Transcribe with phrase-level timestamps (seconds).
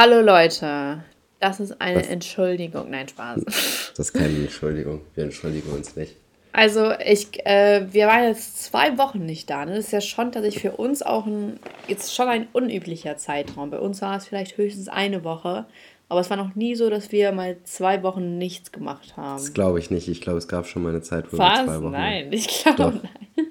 [0.00, 1.02] Hallo Leute,
[1.40, 2.88] das ist eine das, Entschuldigung.
[2.88, 3.42] Nein, Spaß.
[3.44, 5.00] Das ist keine Entschuldigung.
[5.16, 6.14] Wir entschuldigen uns nicht.
[6.52, 9.64] Also ich, äh, wir waren jetzt zwei Wochen nicht da.
[9.64, 9.74] Ne?
[9.74, 11.58] Das ist ja schon tatsächlich für uns auch ein,
[11.88, 13.70] jetzt schon ein unüblicher Zeitraum.
[13.70, 15.66] Bei uns war es vielleicht höchstens eine Woche.
[16.08, 19.38] Aber es war noch nie so, dass wir mal zwei Wochen nichts gemacht haben.
[19.38, 20.06] Das glaube ich nicht.
[20.06, 21.58] Ich glaube, es gab schon mal eine Zeit, wo Was?
[21.58, 21.90] wir zwei Wochen.
[21.90, 23.46] Nein, ich glaube nein.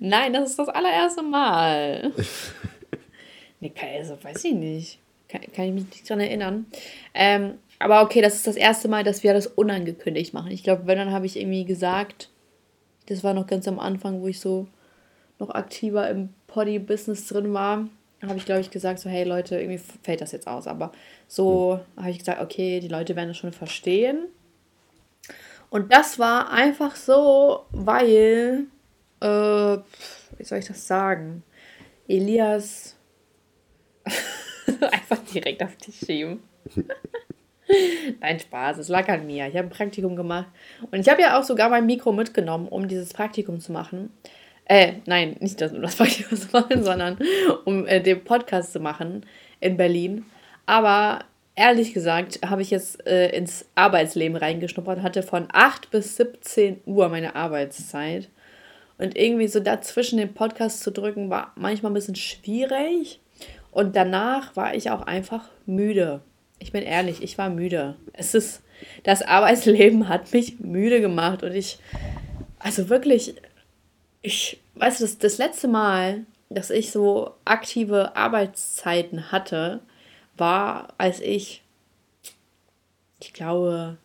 [0.00, 2.10] nein, das ist das allererste Mal.
[3.60, 4.98] nee, also weiß ich nicht.
[5.34, 6.66] Kann, kann ich mich nicht dran erinnern.
[7.12, 10.52] Ähm, aber okay, das ist das erste Mal, dass wir das unangekündigt machen.
[10.52, 12.30] Ich glaube, wenn, dann habe ich irgendwie gesagt,
[13.06, 14.68] das war noch ganz am Anfang, wo ich so
[15.40, 17.88] noch aktiver im Poddy-Business drin war,
[18.22, 20.68] habe ich, glaube ich, gesagt, so, hey Leute, irgendwie fällt das jetzt aus.
[20.68, 20.92] Aber
[21.26, 22.02] so hm.
[22.02, 24.28] habe ich gesagt, okay, die Leute werden das schon verstehen.
[25.68, 28.66] Und das war einfach so, weil,
[29.20, 31.42] äh, wie soll ich das sagen?
[32.06, 32.93] Elias
[34.92, 36.42] einfach direkt auf dich schieben.
[38.20, 39.46] Nein, Spaß, es lag an mir.
[39.48, 40.46] Ich habe ein Praktikum gemacht.
[40.90, 44.10] Und ich habe ja auch sogar mein Mikro mitgenommen, um dieses Praktikum zu machen.
[44.66, 47.18] Äh, nein, nicht das, um das Praktikum zu machen, sondern
[47.64, 49.26] um äh, den Podcast zu machen
[49.60, 50.24] in Berlin.
[50.66, 56.80] Aber ehrlich gesagt habe ich jetzt äh, ins Arbeitsleben reingeschnuppert, hatte von 8 bis 17
[56.86, 58.28] Uhr meine Arbeitszeit.
[58.96, 63.20] Und irgendwie so dazwischen den Podcast zu drücken, war manchmal ein bisschen schwierig.
[63.74, 66.20] Und danach war ich auch einfach müde.
[66.60, 67.96] Ich bin ehrlich, ich war müde.
[68.12, 68.62] Es ist,
[69.02, 71.80] das Arbeitsleben hat mich müde gemacht und ich,
[72.60, 73.34] also wirklich,
[74.22, 79.80] ich, weißt du, das, das letzte Mal, dass ich so aktive Arbeitszeiten hatte,
[80.36, 81.64] war, als ich,
[83.18, 83.96] ich glaube,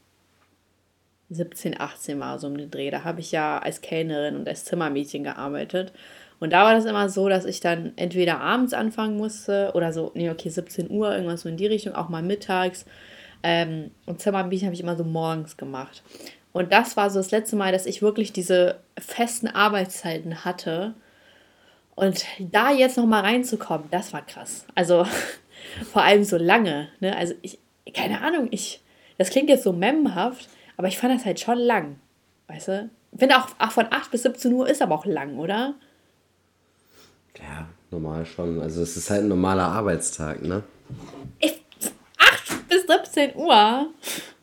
[1.30, 2.90] 17, 18 war so um den Dreh.
[2.90, 5.94] Da habe ich ja als Kellnerin und als Zimmermädchen gearbeitet.
[6.40, 10.12] Und da war das immer so, dass ich dann entweder abends anfangen musste oder so,
[10.14, 12.86] nee, okay, 17 Uhr, irgendwas so in die Richtung, auch mal mittags.
[13.44, 16.02] Ähm, und Zimmermädchen habe ich immer so morgens gemacht.
[16.52, 20.94] Und das war so das letzte Mal, dass ich wirklich diese festen Arbeitszeiten hatte.
[21.96, 24.66] Und da jetzt nochmal reinzukommen, das war krass.
[24.76, 25.06] Also
[25.92, 26.88] vor allem so lange.
[27.02, 27.16] Ne?
[27.16, 27.60] Also ich,
[27.94, 28.82] keine Ahnung, ich,
[29.18, 30.48] das klingt jetzt so memhaft,
[30.78, 32.00] aber ich fand das halt schon lang.
[32.48, 32.90] Weißt du?
[33.18, 35.76] Finde auch, auch von 8 bis 17 Uhr ist aber auch lang, oder?
[37.38, 38.62] Ja, normal schon.
[38.62, 40.64] Also es ist halt ein normaler Arbeitstag, ne?
[41.40, 41.62] Ich,
[42.18, 43.88] 8 bis 17 Uhr?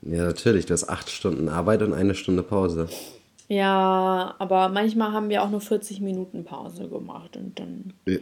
[0.03, 0.67] Ja, natürlich.
[0.67, 2.89] Du hast 8 Stunden Arbeit und eine Stunde Pause.
[3.49, 7.93] Ja, aber manchmal haben wir auch nur 40 Minuten Pause gemacht und dann.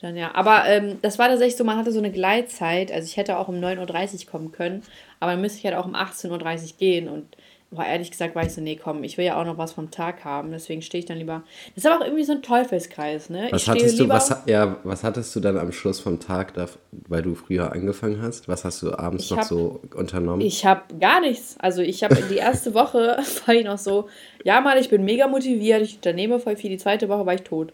[0.00, 0.32] dann ja.
[0.34, 2.92] Aber ähm, das war tatsächlich so, man hatte so eine Gleitzeit.
[2.92, 4.82] Also ich hätte auch um 9.30 Uhr kommen können,
[5.18, 7.36] aber dann müsste ich halt auch um 18.30 Uhr gehen und
[7.70, 9.90] war ehrlich gesagt, war ich so, nee, komm, ich will ja auch noch was vom
[9.90, 11.42] Tag haben, deswegen stehe ich dann lieber.
[11.74, 13.48] Das ist aber auch irgendwie so ein Teufelskreis, ne?
[13.50, 16.68] Was hattest du, was, ja, was hattest du dann am Schluss vom Tag, da,
[17.08, 18.46] weil du früher angefangen hast?
[18.46, 20.40] Was hast du abends noch hab, so unternommen?
[20.42, 21.56] Ich habe gar nichts.
[21.58, 24.08] Also ich habe die erste Woche war ich noch so,
[24.44, 26.70] ja mal, ich bin mega motiviert, ich unternehme voll viel.
[26.70, 27.72] Die zweite Woche war ich tot.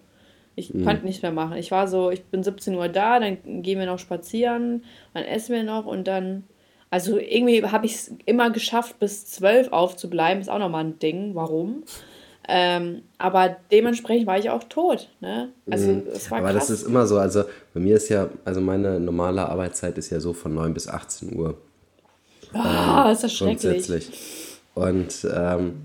[0.55, 0.85] Ich mhm.
[0.85, 1.57] konnte nichts mehr machen.
[1.57, 5.55] Ich war so, ich bin 17 Uhr da, dann gehen wir noch spazieren, dann essen
[5.55, 6.45] wir noch und dann
[6.93, 10.43] also irgendwie habe ich es immer geschafft, bis zwölf aufzubleiben.
[10.43, 11.35] Ist auch nochmal ein Ding.
[11.35, 11.85] Warum?
[12.47, 15.09] Ähm, aber dementsprechend war ich auch tot.
[15.21, 15.49] Ne?
[15.71, 16.03] Also mhm.
[16.13, 16.67] es war Aber krass.
[16.69, 17.17] das ist immer so.
[17.17, 20.87] Also bei mir ist ja, also meine normale Arbeitszeit ist ja so von 9 bis
[20.87, 21.57] 18 Uhr.
[22.53, 23.63] Ah, ähm, ist das schrecklich.
[23.63, 24.11] Grundsätzlich.
[24.75, 25.77] Und ähm,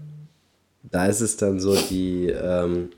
[0.84, 2.90] da ist es dann so, die, ähm,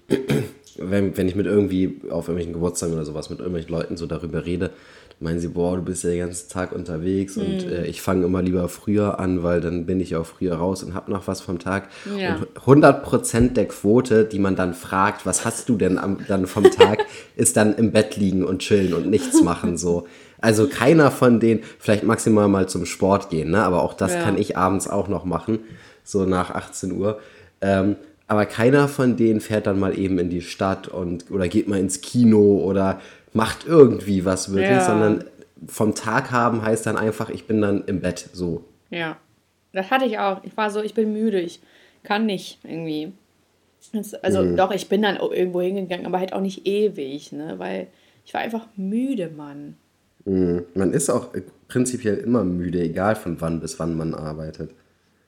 [0.82, 4.46] wenn, wenn ich mit irgendwie auf irgendwelchen Geburtstagen oder sowas mit irgendwelchen Leuten so darüber
[4.46, 4.72] rede,
[5.20, 7.44] meinen sie, boah, du bist ja den ganzen Tag unterwegs mhm.
[7.44, 10.82] und äh, ich fange immer lieber früher an, weil dann bin ich auch früher raus
[10.82, 11.90] und habe noch was vom Tag.
[12.18, 12.38] Ja.
[12.66, 16.64] Und 100% der Quote, die man dann fragt, was hast du denn am, dann vom
[16.72, 20.08] Tag, ist dann im Bett liegen und chillen und nichts machen so.
[20.42, 23.64] Also keiner von denen, vielleicht maximal mal zum Sport gehen, ne?
[23.64, 24.22] aber auch das ja.
[24.22, 25.60] kann ich abends auch noch machen,
[26.06, 27.20] so nach 18 Uhr.
[27.60, 27.98] Ähm,
[28.30, 31.80] aber keiner von denen fährt dann mal eben in die Stadt und oder geht mal
[31.80, 33.02] ins Kino oder
[33.34, 34.86] macht irgendwie was wirklich, ja.
[34.86, 35.26] sondern
[35.68, 38.64] vom Tag haben heißt dann einfach, ich bin dann im Bett so.
[38.92, 39.18] Ja,
[39.74, 40.44] das hatte ich auch.
[40.44, 41.60] Ich war so, ich bin müde, ich
[42.04, 43.14] kann nicht irgendwie.
[44.22, 44.56] Also mhm.
[44.56, 47.56] doch, ich bin dann irgendwo hingegangen, aber halt auch nicht ewig, ne?
[47.58, 47.88] Weil
[48.26, 49.76] ich war einfach müde, Mann.
[50.26, 50.66] Mhm.
[50.76, 51.30] Man ist auch
[51.68, 54.70] prinzipiell immer müde, egal von wann bis wann man arbeitet.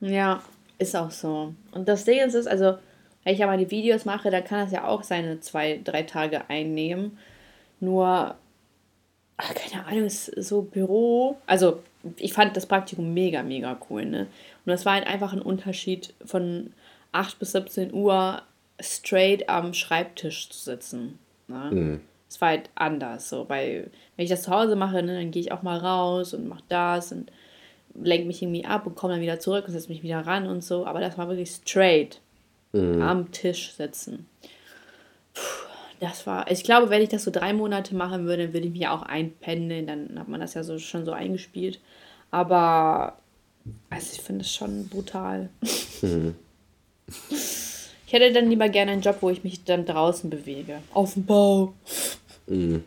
[0.01, 0.43] Ja,
[0.77, 1.55] ist auch so.
[1.71, 2.75] Und das Ding ist, also,
[3.23, 6.03] wenn ich ja mal die Videos mache, dann kann das ja auch seine zwei, drei
[6.03, 7.17] Tage einnehmen.
[7.79, 8.35] Nur,
[9.37, 11.37] ach, keine Ahnung, so Büro.
[11.45, 11.81] Also,
[12.17, 14.21] ich fand das Praktikum mega, mega cool, ne?
[14.65, 16.73] Und das war halt einfach ein Unterschied von
[17.11, 18.41] 8 bis 17 Uhr
[18.79, 21.19] straight am Schreibtisch zu sitzen.
[21.47, 21.69] Ne?
[21.71, 22.01] Mhm.
[22.27, 23.29] Es war halt anders.
[23.29, 26.33] So, weil, wenn ich das zu Hause mache, ne, dann gehe ich auch mal raus
[26.33, 27.31] und mache das und
[27.93, 30.63] lenke mich irgendwie ab und komme dann wieder zurück und setze mich wieder ran und
[30.63, 30.85] so.
[30.85, 32.21] Aber das war wirklich straight
[32.73, 33.01] mhm.
[33.01, 34.27] am Tisch sitzen.
[35.33, 35.41] Puh,
[35.99, 38.73] das war, ich glaube, wenn ich das so drei Monate machen würde, dann würde ich
[38.73, 39.87] mich auch einpendeln.
[39.87, 41.79] Dann hat man das ja so schon so eingespielt.
[42.31, 43.17] Aber
[43.89, 45.49] also ich finde es schon brutal.
[46.01, 46.35] Mhm.
[48.11, 50.81] Ich hätte dann lieber gerne einen Job, wo ich mich dann draußen bewege.
[50.93, 51.73] Auf dem Bau.
[52.45, 52.83] Mhm.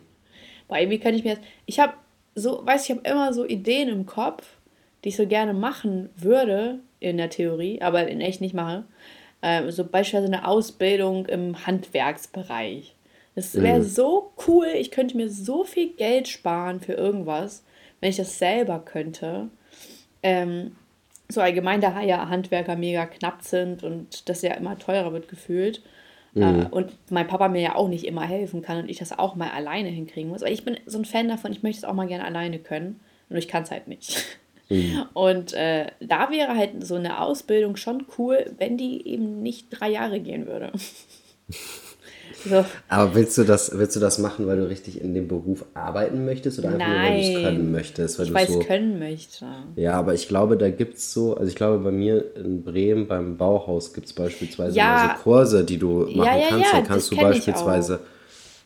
[0.67, 1.43] Weil irgendwie kann ich mir das.
[1.65, 1.93] Ich habe
[2.35, 4.45] so, weiß ich, habe immer so Ideen im Kopf,
[5.03, 8.83] die ich so gerne machen würde, in der Theorie, aber in echt nicht mache.
[9.41, 12.95] Ähm, so beispielsweise eine Ausbildung im Handwerksbereich.
[13.35, 13.83] Das wäre mhm.
[13.83, 14.67] so cool.
[14.75, 17.63] Ich könnte mir so viel Geld sparen für irgendwas,
[17.99, 19.49] wenn ich das selber könnte.
[20.23, 20.75] Ähm,
[21.27, 25.81] so allgemein, da ja Handwerker mega knapp sind und das ja immer teurer wird gefühlt.
[26.33, 26.41] Mhm.
[26.43, 29.35] Äh, und mein Papa mir ja auch nicht immer helfen kann und ich das auch
[29.35, 30.43] mal alleine hinkriegen muss.
[30.43, 32.99] Aber ich bin so ein Fan davon, ich möchte es auch mal gerne alleine können.
[33.29, 34.39] Und ich kann es halt nicht.
[34.69, 35.03] Mhm.
[35.13, 39.89] Und äh, da wäre halt so eine Ausbildung schon cool, wenn die eben nicht drei
[39.91, 40.71] Jahre gehen würde.
[42.47, 42.63] So.
[42.89, 46.25] Aber willst du das, willst du das machen, weil du richtig in dem Beruf arbeiten
[46.25, 46.93] möchtest oder einfach Nein.
[46.93, 48.19] nur, weil du es können möchtest?
[48.19, 49.45] Weil ich du es können möchte.
[49.75, 53.07] Ja, aber ich glaube, da gibt es so, also ich glaube, bei mir in Bremen
[53.07, 55.15] beim Bauhaus gibt es beispielsweise ja.
[55.17, 56.73] so Kurse, die du machen ja, ja, kannst.
[56.73, 57.99] Dann kannst du beispielsweise,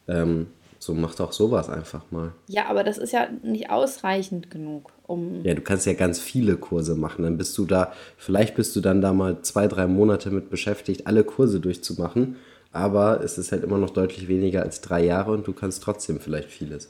[0.08, 0.48] ähm,
[0.80, 2.34] so mach doch sowas einfach mal.
[2.48, 5.44] Ja, aber das ist ja nicht ausreichend genug, um.
[5.44, 7.24] Ja, du kannst ja ganz viele Kurse machen.
[7.24, 11.06] Dann bist du da, vielleicht bist du dann da mal zwei, drei Monate mit beschäftigt,
[11.06, 12.38] alle Kurse durchzumachen
[12.72, 16.20] aber es ist halt immer noch deutlich weniger als drei Jahre und du kannst trotzdem
[16.20, 16.90] vielleicht vieles.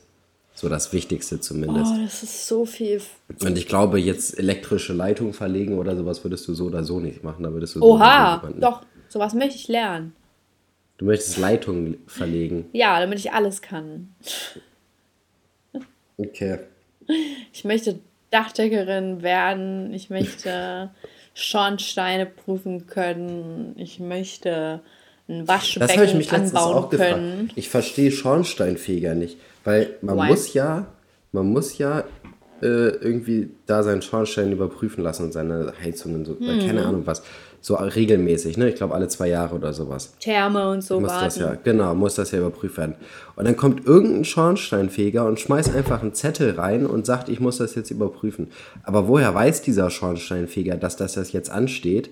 [0.53, 1.93] So das Wichtigste zumindest.
[1.95, 3.01] Oh, das ist so viel.
[3.41, 7.23] Und ich glaube, jetzt elektrische Leitung verlegen oder sowas würdest du so oder so nicht
[7.23, 7.43] machen.
[7.43, 10.13] Da würdest du Oha, so doch, sowas möchte ich lernen.
[10.99, 12.65] Du möchtest Leitung verlegen.
[12.73, 14.13] Ja, damit ich alles kann.
[16.17, 16.59] Okay.
[17.53, 17.99] Ich möchte
[18.31, 19.93] Dachdeckerin werden.
[19.93, 20.91] Ich möchte
[21.33, 23.75] Schornsteine prüfen können.
[23.77, 24.81] Ich möchte
[25.29, 27.39] ein Waschbecken das ich mich anbauen auch können.
[27.39, 27.53] Gefragt.
[27.55, 30.27] Ich verstehe Schornsteinfeger nicht, weil man Why?
[30.27, 30.87] muss ja,
[31.31, 32.03] man muss ja
[32.61, 36.59] äh, irgendwie da seinen Schornstein überprüfen lassen und seine Heizungen so, mhm.
[36.67, 37.23] keine Ahnung was,
[37.69, 38.67] so regelmäßig, ne?
[38.67, 40.13] Ich glaube alle zwei Jahre oder sowas.
[40.19, 42.95] Therme und so muss das ja, genau, muss das ja überprüft werden.
[43.35, 47.59] Und dann kommt irgendein Schornsteinfeger und schmeißt einfach einen Zettel rein und sagt, ich muss
[47.59, 48.47] das jetzt überprüfen.
[48.81, 52.09] Aber woher weiß dieser Schornsteinfeger, dass das jetzt ansteht?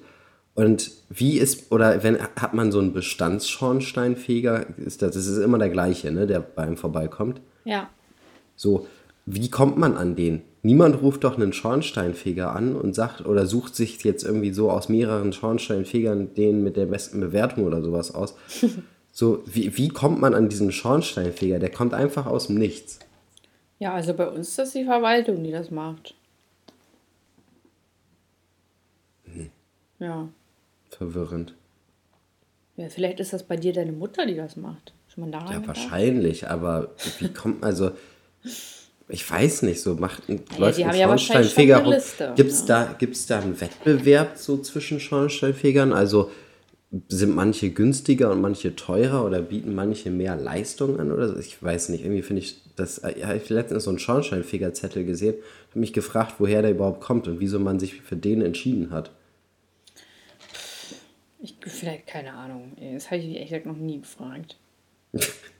[0.53, 5.57] Und wie ist, oder wenn hat man so einen Bestandsschornsteinfeger, ist das, das ist immer
[5.57, 7.41] der gleiche, ne, der bei einem vorbeikommt?
[7.65, 7.89] Ja.
[8.55, 8.85] So,
[9.27, 10.41] wie kommt man an den?
[10.63, 14.89] Niemand ruft doch einen Schornsteinfeger an und sagt oder sucht sich jetzt irgendwie so aus
[14.89, 18.35] mehreren Schornsteinfegern den mit der besten Bewertung oder sowas aus.
[19.11, 21.59] so, wie, wie kommt man an diesen Schornsteinfeger?
[21.59, 22.99] Der kommt einfach aus dem Nichts.
[23.79, 26.15] Ja, also bei uns ist das die Verwaltung, die das macht.
[29.25, 29.51] Hm.
[29.99, 30.27] Ja
[30.97, 31.53] verwirrend.
[32.75, 34.93] Ja, vielleicht ist das bei dir deine Mutter, die das macht.
[35.07, 36.49] Schon mal Ja, wahrscheinlich, da?
[36.49, 37.91] aber wie kommt also
[39.09, 41.93] ich weiß nicht, so macht ein, ja, läuft ein ja Schornsteinfeger rum.
[42.35, 42.65] Gibt es ja.
[42.67, 45.93] da, gibt's da einen Wettbewerb so zwischen Schornsteinfegern?
[45.93, 46.29] Also
[47.09, 51.39] sind manche günstiger und manche teurer oder bieten manche mehr Leistung an oder so?
[51.39, 55.35] Ich weiß nicht, irgendwie finde ich das, ja, ich letztens so einen Schornsteinfegerzettel gesehen,
[55.69, 59.11] habe mich gefragt, woher der überhaupt kommt und wieso man sich für den entschieden hat.
[61.39, 62.75] Ich vielleicht keine Ahnung.
[62.93, 64.57] Das habe ich ehrlich gesagt noch nie gefragt.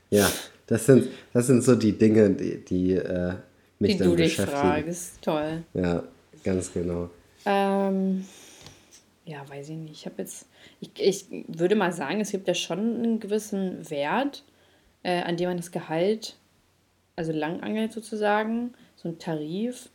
[0.10, 0.30] ja,
[0.68, 3.36] das sind, das sind so die Dinge, die, die äh,
[3.80, 4.52] mich die dann du beschäftigen.
[4.52, 5.22] dich fragst.
[5.22, 5.64] Toll.
[5.74, 6.04] Ja,
[6.44, 7.10] ganz genau.
[7.46, 8.26] Ähm,
[9.26, 9.92] ja, weiß ich nicht.
[9.94, 10.48] Ich habe jetzt,
[10.80, 14.44] ich, ich würde mal sagen, es gibt ja schon einen gewissen Wert,
[15.04, 16.36] äh, an dem man das Gehalt,
[17.16, 19.90] also langangelt sozusagen, so ein Tarif.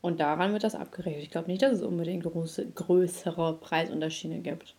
[0.00, 1.24] Und daran wird das abgerechnet.
[1.24, 4.74] Ich glaube nicht, dass es unbedingt große, größere Preisunterschiede gibt.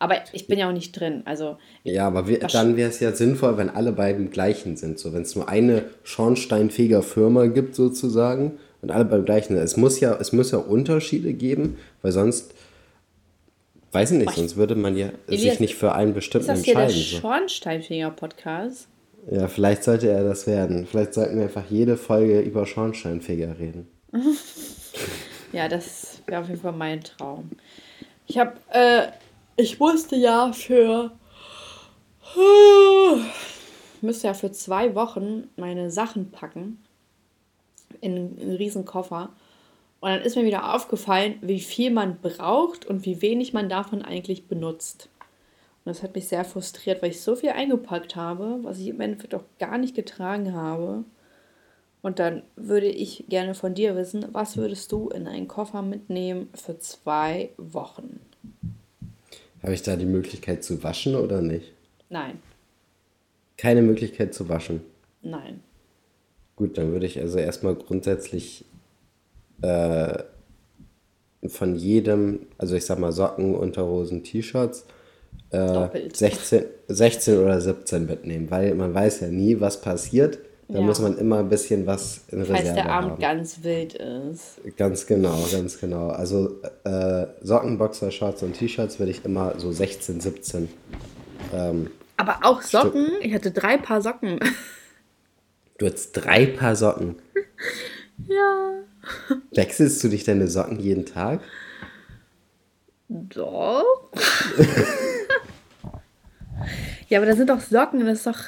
[0.00, 1.22] Aber ich bin ja auch nicht drin.
[1.26, 4.98] Also, ja, aber wir, dann wäre es ja sinnvoll, wenn alle beiden gleichen sind.
[4.98, 9.62] So, wenn es nur eine Schornsteinfeger-Firma gibt, sozusagen, und alle beim gleichen sind.
[9.62, 12.54] Es muss ja, es muss ja Unterschiede geben, weil sonst,
[13.92, 16.66] weiß ich nicht, sonst würde man ja Elias, sich nicht für einen bestimmten ist das
[16.66, 16.94] entscheiden.
[16.94, 18.88] Hier der Schornsteinfeger-Podcast?
[19.30, 20.86] Ja, vielleicht sollte er das werden.
[20.90, 23.86] Vielleicht sollten wir einfach jede Folge über Schornsteinfeger reden.
[25.52, 27.50] ja, das wäre auf jeden Fall mein Traum.
[28.26, 29.08] Ich habe äh,
[29.60, 31.12] ich musste ja für.
[34.00, 36.82] müsste ja für zwei Wochen meine Sachen packen.
[38.00, 39.30] In einen riesen Koffer.
[40.00, 44.02] Und dann ist mir wieder aufgefallen, wie viel man braucht und wie wenig man davon
[44.02, 45.10] eigentlich benutzt.
[45.84, 49.00] Und das hat mich sehr frustriert, weil ich so viel eingepackt habe, was ich im
[49.00, 51.04] Endeffekt auch gar nicht getragen habe.
[52.00, 56.48] Und dann würde ich gerne von dir wissen, was würdest du in einen Koffer mitnehmen
[56.54, 58.20] für zwei Wochen?
[59.62, 61.72] Habe ich da die Möglichkeit zu waschen oder nicht?
[62.08, 62.38] Nein.
[63.56, 64.80] Keine Möglichkeit zu waschen?
[65.22, 65.60] Nein.
[66.56, 68.64] Gut, dann würde ich also erstmal grundsätzlich
[69.62, 70.22] äh,
[71.46, 74.86] von jedem, also ich sag mal Socken, Unterhosen, T-Shirts,
[75.50, 80.38] äh, 16, 16 oder 17 mitnehmen, weil man weiß ja nie, was passiert.
[80.72, 80.84] Da ja.
[80.84, 83.20] muss man immer ein bisschen was in Reserve Falls der Abend haben.
[83.20, 84.60] ganz wild ist.
[84.76, 86.10] Ganz genau, ganz genau.
[86.10, 90.68] Also äh, Socken, Boxer, Shorts und T-Shirts würde ich immer so 16, 17.
[91.52, 93.06] Ähm, Aber auch Socken?
[93.06, 93.24] Stück.
[93.24, 94.38] Ich hatte drei Paar Socken.
[95.78, 97.16] Du hast drei Paar Socken?
[98.28, 98.72] ja.
[99.52, 101.40] Wechselst du dich deine Socken jeden Tag?
[103.08, 104.10] Doch.
[107.08, 108.40] ja, aber da sind doch Socken, das ist doch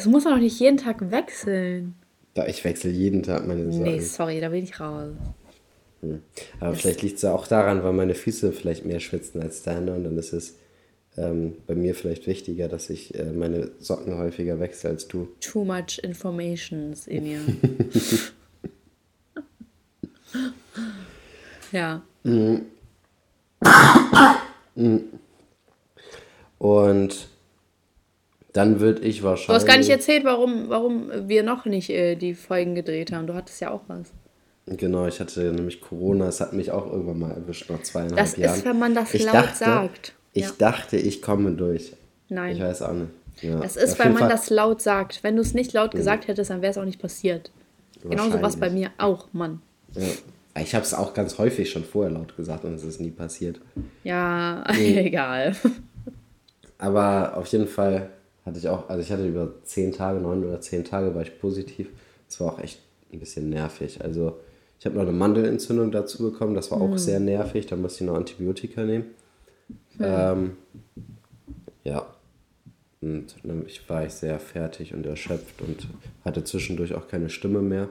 [0.00, 1.94] das muss man doch nicht jeden Tag wechseln.
[2.32, 3.82] Da, ich wechsle jeden Tag meine Socken.
[3.82, 5.10] Nee, sorry, da bin ich raus.
[6.00, 6.22] Hm.
[6.58, 9.62] Aber das vielleicht liegt es ja auch daran, weil meine Füße vielleicht mehr schwitzen als
[9.62, 10.56] deine und dann ist es
[11.18, 15.28] ähm, bei mir vielleicht wichtiger, dass ich äh, meine Socken häufiger wechsle als du.
[15.40, 17.40] Too much information in ihr.
[21.72, 22.00] ja.
[22.22, 22.62] Mhm.
[26.58, 27.29] Und
[28.52, 29.46] dann würde ich wahrscheinlich.
[29.46, 33.26] Du hast gar nicht erzählt, warum, warum wir noch nicht äh, die Folgen gedreht haben.
[33.26, 34.08] Du hattest ja auch was.
[34.66, 36.28] Genau, ich hatte nämlich Corona.
[36.28, 38.50] Es hat mich auch irgendwann mal erwischt, nach zweieinhalb das Jahren.
[38.50, 40.14] Das ist, wenn man das ich laut dachte, sagt.
[40.32, 40.50] Ich ja.
[40.58, 41.92] dachte, ich komme durch.
[42.28, 42.56] Nein.
[42.56, 43.10] Ich weiß auch nicht.
[43.42, 43.58] Ja.
[43.60, 44.28] Das ist, weil man Fall.
[44.28, 45.22] das laut sagt.
[45.22, 47.50] Wenn du es nicht laut gesagt hättest, dann wäre es auch nicht passiert.
[48.02, 49.60] Genauso was bei mir auch, Mann.
[49.94, 50.02] Ja.
[50.60, 53.60] Ich habe es auch ganz häufig schon vorher laut gesagt und es ist nie passiert.
[54.04, 55.06] Ja, nee.
[55.06, 55.56] egal.
[56.78, 58.10] Aber auf jeden Fall
[58.50, 61.40] hatte ich auch, also ich hatte über zehn Tage, neun oder zehn Tage war ich
[61.40, 61.88] positiv.
[62.28, 62.80] Das war auch echt
[63.12, 64.02] ein bisschen nervig.
[64.02, 64.40] Also
[64.78, 66.98] ich habe noch eine Mandelentzündung dazu bekommen, das war auch mhm.
[66.98, 67.66] sehr nervig.
[67.66, 69.04] Da musste ich noch Antibiotika nehmen.
[69.98, 70.04] Mhm.
[70.04, 70.56] Ähm,
[71.84, 72.06] ja.
[73.00, 75.86] Und dann ich war ich sehr fertig und erschöpft und
[76.24, 77.88] hatte zwischendurch auch keine Stimme mehr.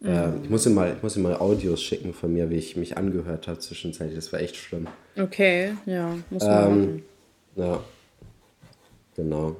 [0.00, 0.08] Mhm.
[0.08, 2.76] Ähm, ich, muss ihm mal, ich muss ihm mal Audios schicken von mir, wie ich
[2.76, 4.16] mich angehört habe zwischenzeitlich.
[4.16, 4.88] Das war echt schlimm.
[5.16, 7.02] Okay, ja, muss man ähm, machen.
[7.54, 7.80] Ja,
[9.14, 9.56] genau.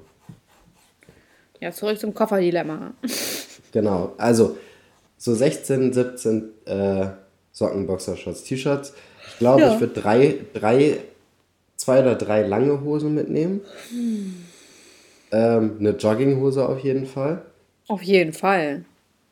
[1.61, 2.95] Ja, zurück zum Kofferdilemma.
[3.73, 4.57] Genau, also
[5.19, 7.09] so 16, 17 äh,
[7.53, 8.95] Socken, Boxershorts, T-Shirts.
[9.29, 9.75] Ich glaube, ja.
[9.75, 10.99] ich würde drei, drei,
[11.77, 13.61] zwei oder drei lange Hosen mitnehmen.
[13.91, 14.35] Hm.
[15.31, 17.43] Ähm, eine Jogginghose auf jeden Fall.
[17.89, 18.85] Auf jeden Fall.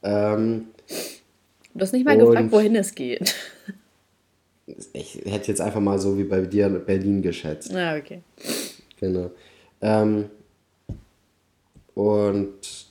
[0.03, 0.67] Ähm,
[1.73, 3.35] du hast nicht mal gefragt, wohin es geht.
[4.95, 7.75] Ich hätte jetzt einfach mal so wie bei dir Berlin geschätzt.
[7.75, 8.23] Ah, okay.
[8.99, 9.31] Genau.
[9.83, 10.31] Ähm,
[11.95, 12.87] und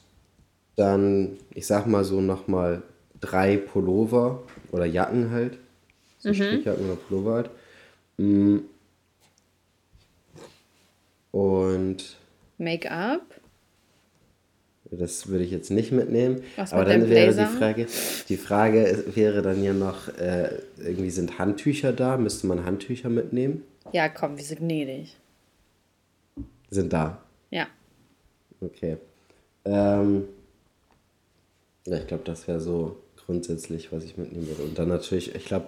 [0.76, 2.82] dann, ich sag mal so nochmal
[3.20, 5.58] drei Pullover oder Jacken halt.
[6.20, 6.34] So mhm.
[6.34, 7.50] Strickjacken oder Pullover halt.
[8.18, 8.58] Mm.
[11.32, 12.18] Und.
[12.58, 13.22] Make-up?
[14.92, 16.44] Das würde ich jetzt nicht mitnehmen.
[16.56, 17.88] Was Aber dann wäre die Frage,
[18.30, 22.18] die Frage wäre dann ja noch, äh, irgendwie sind Handtücher da?
[22.18, 23.64] Müsste man Handtücher mitnehmen?
[23.92, 25.18] Ja, komm, wir sind gnädig.
[26.70, 27.24] Sind da?
[27.50, 27.68] Ja.
[28.66, 28.98] Okay.
[29.66, 30.26] Ähm,
[31.86, 34.64] ja, ich glaube, das wäre so grundsätzlich, was ich mitnehmen würde.
[34.64, 35.68] Und dann natürlich, ich glaube,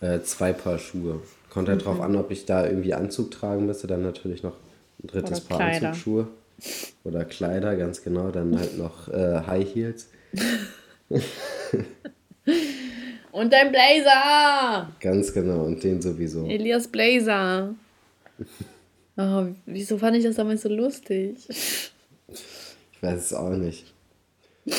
[0.00, 1.20] äh, zwei Paar Schuhe.
[1.50, 1.84] Kommt halt mhm.
[1.84, 3.86] drauf an, ob ich da irgendwie Anzug tragen müsste.
[3.86, 4.56] Dann natürlich noch
[5.02, 5.88] ein drittes Oder Paar Kleider.
[5.88, 6.28] Anzugsschuhe.
[7.04, 8.30] Oder Kleider, ganz genau.
[8.30, 10.08] Dann halt noch äh, High Heels.
[13.32, 14.90] und dein Blazer!
[15.00, 16.46] Ganz genau, und den sowieso.
[16.46, 17.74] Elias Blazer.
[19.16, 21.36] Oh, wieso fand ich das damals so lustig?
[22.92, 23.92] Ich weiß es auch nicht.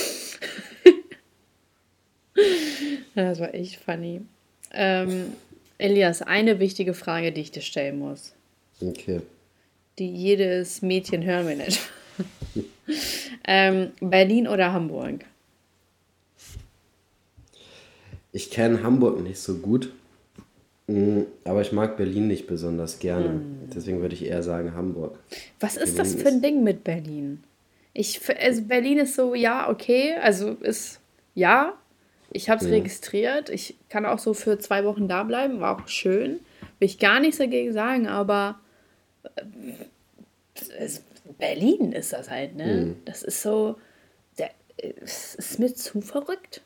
[3.16, 4.22] das war echt funny.
[4.72, 5.34] Ähm,
[5.78, 8.34] Elias, eine wichtige Frage, die ich dir stellen muss.
[8.82, 9.22] Okay.
[10.00, 11.64] Die jedes Mädchen hören will.
[13.48, 15.26] ähm, Berlin oder Hamburg?
[18.32, 19.94] Ich kenne Hamburg nicht so gut.
[20.88, 23.30] Mm, aber ich mag Berlin nicht besonders gerne.
[23.30, 23.70] Mm.
[23.74, 25.18] Deswegen würde ich eher sagen Hamburg.
[25.60, 27.44] Was ist Berlin das für ein Ding mit Berlin?
[27.94, 30.16] Ich, also Berlin ist so, ja, okay.
[30.22, 31.00] Also ist,
[31.34, 31.74] ja,
[32.32, 32.76] ich habe es ja.
[32.76, 33.50] registriert.
[33.50, 35.62] Ich kann auch so für zwei Wochen da bleiben.
[35.62, 36.40] War auch schön.
[36.80, 38.60] Will ich gar nichts dagegen sagen, aber
[39.24, 40.90] äh,
[41.40, 42.66] Berlin ist das halt, ne?
[42.66, 42.96] Mhm.
[43.06, 43.78] Das ist so,
[44.38, 46.62] der, es ist mir zu verrückt.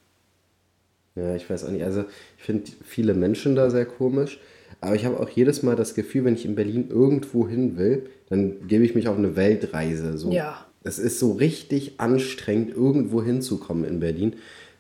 [1.19, 1.83] Ja, ich weiß auch nicht.
[1.83, 2.05] Also
[2.38, 4.39] ich finde viele Menschen da sehr komisch.
[4.81, 8.03] Aber ich habe auch jedes Mal das Gefühl, wenn ich in Berlin irgendwo hin will,
[8.29, 10.17] dann gebe ich mich auf eine Weltreise.
[10.17, 10.31] So.
[10.31, 10.65] Ja.
[10.83, 14.35] Es ist so richtig anstrengend, irgendwo hinzukommen in Berlin.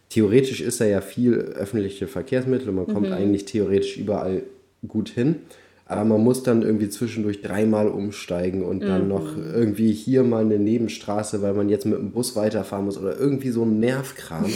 [0.09, 3.13] Theoretisch ist da ja viel öffentliche Verkehrsmittel und man kommt mhm.
[3.13, 4.43] eigentlich theoretisch überall
[4.87, 5.35] gut hin.
[5.85, 9.07] Aber man muss dann irgendwie zwischendurch dreimal umsteigen und dann mhm.
[9.09, 13.17] noch irgendwie hier mal eine Nebenstraße, weil man jetzt mit dem Bus weiterfahren muss oder
[13.17, 14.45] irgendwie so ein Nervkram.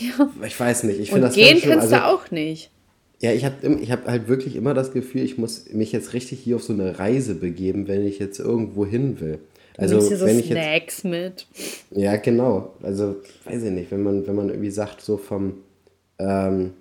[0.00, 0.30] ja.
[0.46, 1.00] Ich weiß nicht.
[1.00, 2.70] Ich und das gehen kannst also, du auch nicht.
[3.20, 6.40] Ja, ich habe ich hab halt wirklich immer das Gefühl, ich muss mich jetzt richtig
[6.40, 9.38] hier auf so eine Reise begeben, wenn ich jetzt irgendwo hin will.
[9.76, 11.46] Also du so wenn ich Snacks jetzt, mit.
[11.90, 12.74] Ja, genau.
[12.82, 15.58] Also weiß ich nicht, wenn man, wenn man irgendwie sagt, so vom
[16.18, 16.72] ähm,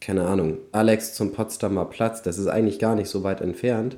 [0.00, 3.96] keine Ahnung, Alex zum Potsdamer Platz, das ist eigentlich gar nicht so weit entfernt.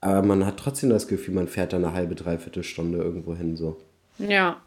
[0.00, 3.56] Aber man hat trotzdem das Gefühl, man fährt da eine halbe, dreiviertel Stunde irgendwo hin,
[3.56, 3.76] so.
[4.18, 4.60] Ja.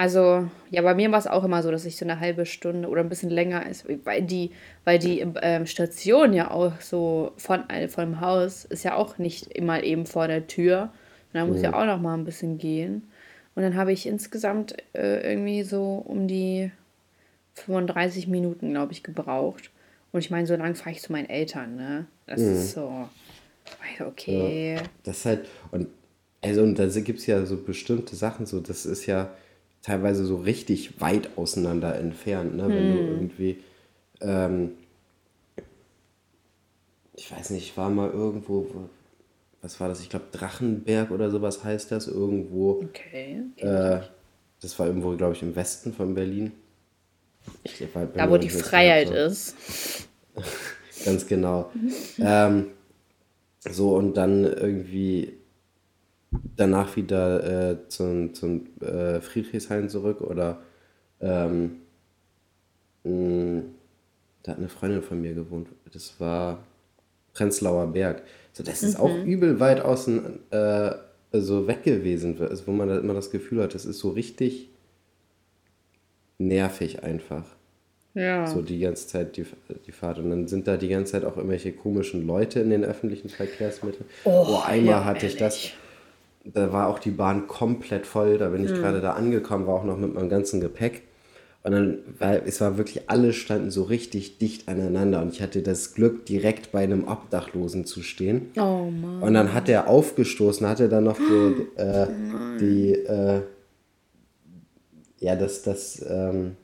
[0.00, 2.88] Also, ja, bei mir war es auch immer so, dass ich so eine halbe Stunde
[2.88, 4.50] oder ein bisschen länger ist, weil die,
[4.84, 9.18] weil die ähm, Station ja auch so von, äh, von dem Haus ist ja auch
[9.18, 10.84] nicht immer eben vor der Tür.
[10.84, 11.64] Und da muss mhm.
[11.64, 13.10] ja auch noch mal ein bisschen gehen.
[13.54, 16.70] Und dann habe ich insgesamt äh, irgendwie so um die
[17.56, 19.70] 35 Minuten, glaube ich, gebraucht.
[20.12, 22.06] Und ich meine, so lange fahre ich zu meinen Eltern, ne?
[22.26, 22.52] Das mhm.
[22.52, 23.06] ist so,
[24.00, 24.76] okay.
[24.76, 25.88] Ja, das ist halt, und
[26.40, 29.30] also und da gibt es ja so bestimmte Sachen, so das ist ja
[29.82, 32.68] teilweise so richtig weit auseinander entfernt, ne?
[32.68, 33.08] Wenn du hm.
[33.08, 33.58] irgendwie,
[34.20, 34.72] ähm,
[37.16, 38.66] ich weiß nicht, ich war mal irgendwo,
[39.62, 40.00] was war das?
[40.00, 42.82] Ich glaube Drachenberg oder sowas heißt das, irgendwo.
[42.82, 43.42] Okay.
[43.56, 44.00] Äh,
[44.60, 46.52] das war irgendwo, glaube ich, im Westen von Berlin.
[47.64, 49.14] Glaub, da, wo die Freiheit so.
[49.14, 50.08] ist.
[51.04, 51.70] Ganz genau.
[52.18, 52.68] ähm,
[53.68, 55.39] so, und dann irgendwie
[56.56, 60.60] danach wieder äh, zum, zum äh, Friedrichshain zurück oder
[61.20, 61.76] ähm,
[63.04, 63.62] mh,
[64.42, 65.68] da hat eine Freundin von mir gewohnt.
[65.92, 66.64] Das war
[67.32, 68.22] Prenzlauer Berg.
[68.52, 69.04] So, das ist mhm.
[69.04, 70.92] auch übel weit außen äh,
[71.32, 74.68] so weg gewesen, also wo man da immer das Gefühl hat, das ist so richtig
[76.38, 77.44] nervig einfach.
[78.14, 78.46] Ja.
[78.46, 79.46] So die ganze Zeit die,
[79.86, 80.18] die Fahrt.
[80.18, 84.04] Und dann sind da die ganze Zeit auch irgendwelche komischen Leute in den öffentlichen Verkehrsmitteln.
[84.24, 85.34] Oh, oh einmal ja, hatte ehrlich.
[85.34, 85.70] ich das.
[86.44, 88.38] Da war auch die Bahn komplett voll.
[88.38, 88.78] Da bin ich hm.
[88.78, 91.02] gerade da angekommen, war auch noch mit meinem ganzen Gepäck.
[91.62, 95.60] Und dann, weil es war wirklich, alle standen so richtig dicht aneinander und ich hatte
[95.60, 98.50] das Glück, direkt bei einem Obdachlosen zu stehen.
[98.56, 99.22] Oh Mann.
[99.22, 102.06] Und dann hat er aufgestoßen, hatte dann noch die, äh,
[102.58, 103.42] die äh,
[105.18, 106.56] ja, das, das, ähm,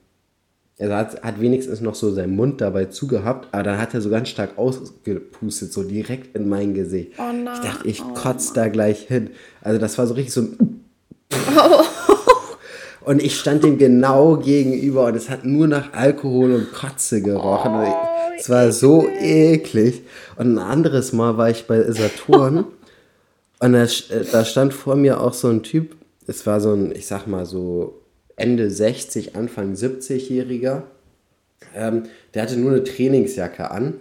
[0.79, 4.11] er hat, hat wenigstens noch so seinen Mund dabei zugehabt, aber dann hat er so
[4.11, 7.13] ganz stark ausgepustet, so direkt in mein Gesicht.
[7.19, 7.55] Oh nein.
[7.55, 9.31] Ich dachte, ich oh kotze da gleich hin.
[9.63, 10.85] Also das war so richtig so ein...
[11.57, 11.83] Oh.
[13.07, 17.73] Und ich stand dem genau gegenüber und es hat nur nach Alkohol und Kotze gerochen.
[17.73, 17.95] Oh,
[18.37, 20.03] es war so eklig.
[20.37, 22.65] Und ein anderes Mal war ich bei Saturn
[23.61, 23.87] und da,
[24.33, 27.47] da stand vor mir auch so ein Typ, es war so ein, ich sag mal
[27.47, 28.03] so
[28.37, 30.83] Ende 60, Anfang 70-Jähriger.
[31.75, 33.95] Ähm, der hatte nur eine Trainingsjacke an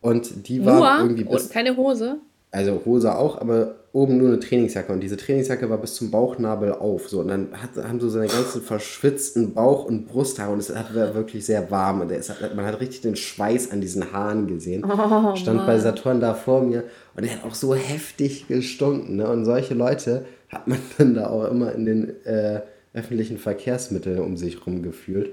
[0.00, 1.06] und die war nur?
[1.06, 2.16] irgendwie bis, keine Hose.
[2.50, 6.72] Also Hose auch, aber oben nur eine Trainingsjacke und diese Trainingsjacke war bis zum Bauchnabel
[6.72, 10.74] auf so und dann hat, haben so seine ganzen verschwitzten Bauch- und Brusthaare und es
[10.74, 14.84] hat wirklich sehr warm und hat, man hat richtig den Schweiß an diesen Haaren gesehen.
[14.84, 15.66] Oh, Stand Mann.
[15.66, 16.84] bei Saturn da vor mir
[17.16, 19.28] und er hat auch so heftig gestunken ne?
[19.28, 22.62] und solche Leute hat man dann da auch immer in den äh,
[22.94, 25.30] öffentlichen Verkehrsmittel um sich herum gefühlt.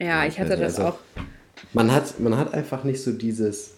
[0.00, 0.98] Ja, ich hatte das also, auch.
[1.74, 3.74] Man hat, man hat einfach nicht so dieses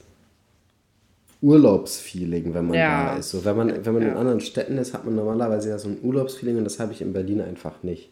[1.42, 3.06] Urlaubsfeeling, wenn man ja.
[3.06, 3.30] da ist.
[3.30, 4.10] So, wenn man, wenn man ja.
[4.10, 7.02] in anderen Städten ist, hat man normalerweise ja so ein Urlaubsfeeling und das habe ich
[7.02, 8.10] in Berlin einfach nicht.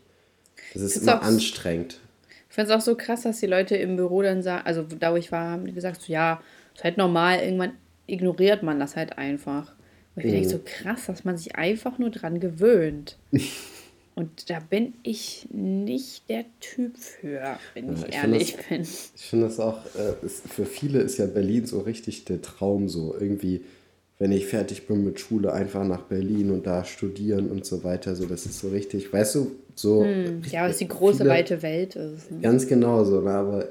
[0.75, 2.01] Das ist immer auch, anstrengend.
[2.49, 5.13] Ich finde es auch so krass, dass die Leute im Büro dann sagen, also da
[5.13, 6.43] wo ich war, haben die gesagt, so, ja,
[6.75, 7.73] ist halt normal, irgendwann
[8.09, 9.73] ignoriert man das halt einfach.
[10.17, 10.35] Und ich mhm.
[10.35, 13.17] denke so krass, dass man sich einfach nur dran gewöhnt.
[14.15, 18.81] Und da bin ich nicht der Typ für, wenn ich, ich ehrlich das, bin.
[18.83, 22.89] Ich finde das auch, äh, ist, für viele ist ja Berlin so richtig der Traum,
[22.89, 23.63] so irgendwie,
[24.19, 28.17] wenn ich fertig bin mit Schule, einfach nach Berlin und da studieren und so weiter.
[28.17, 30.05] So, das ist so richtig, weißt du, so.
[30.05, 32.31] Hm, ja, es die große, viele, weite Welt ist.
[32.31, 32.41] Ne?
[32.41, 33.31] Ganz genau so, ne?
[33.31, 33.69] aber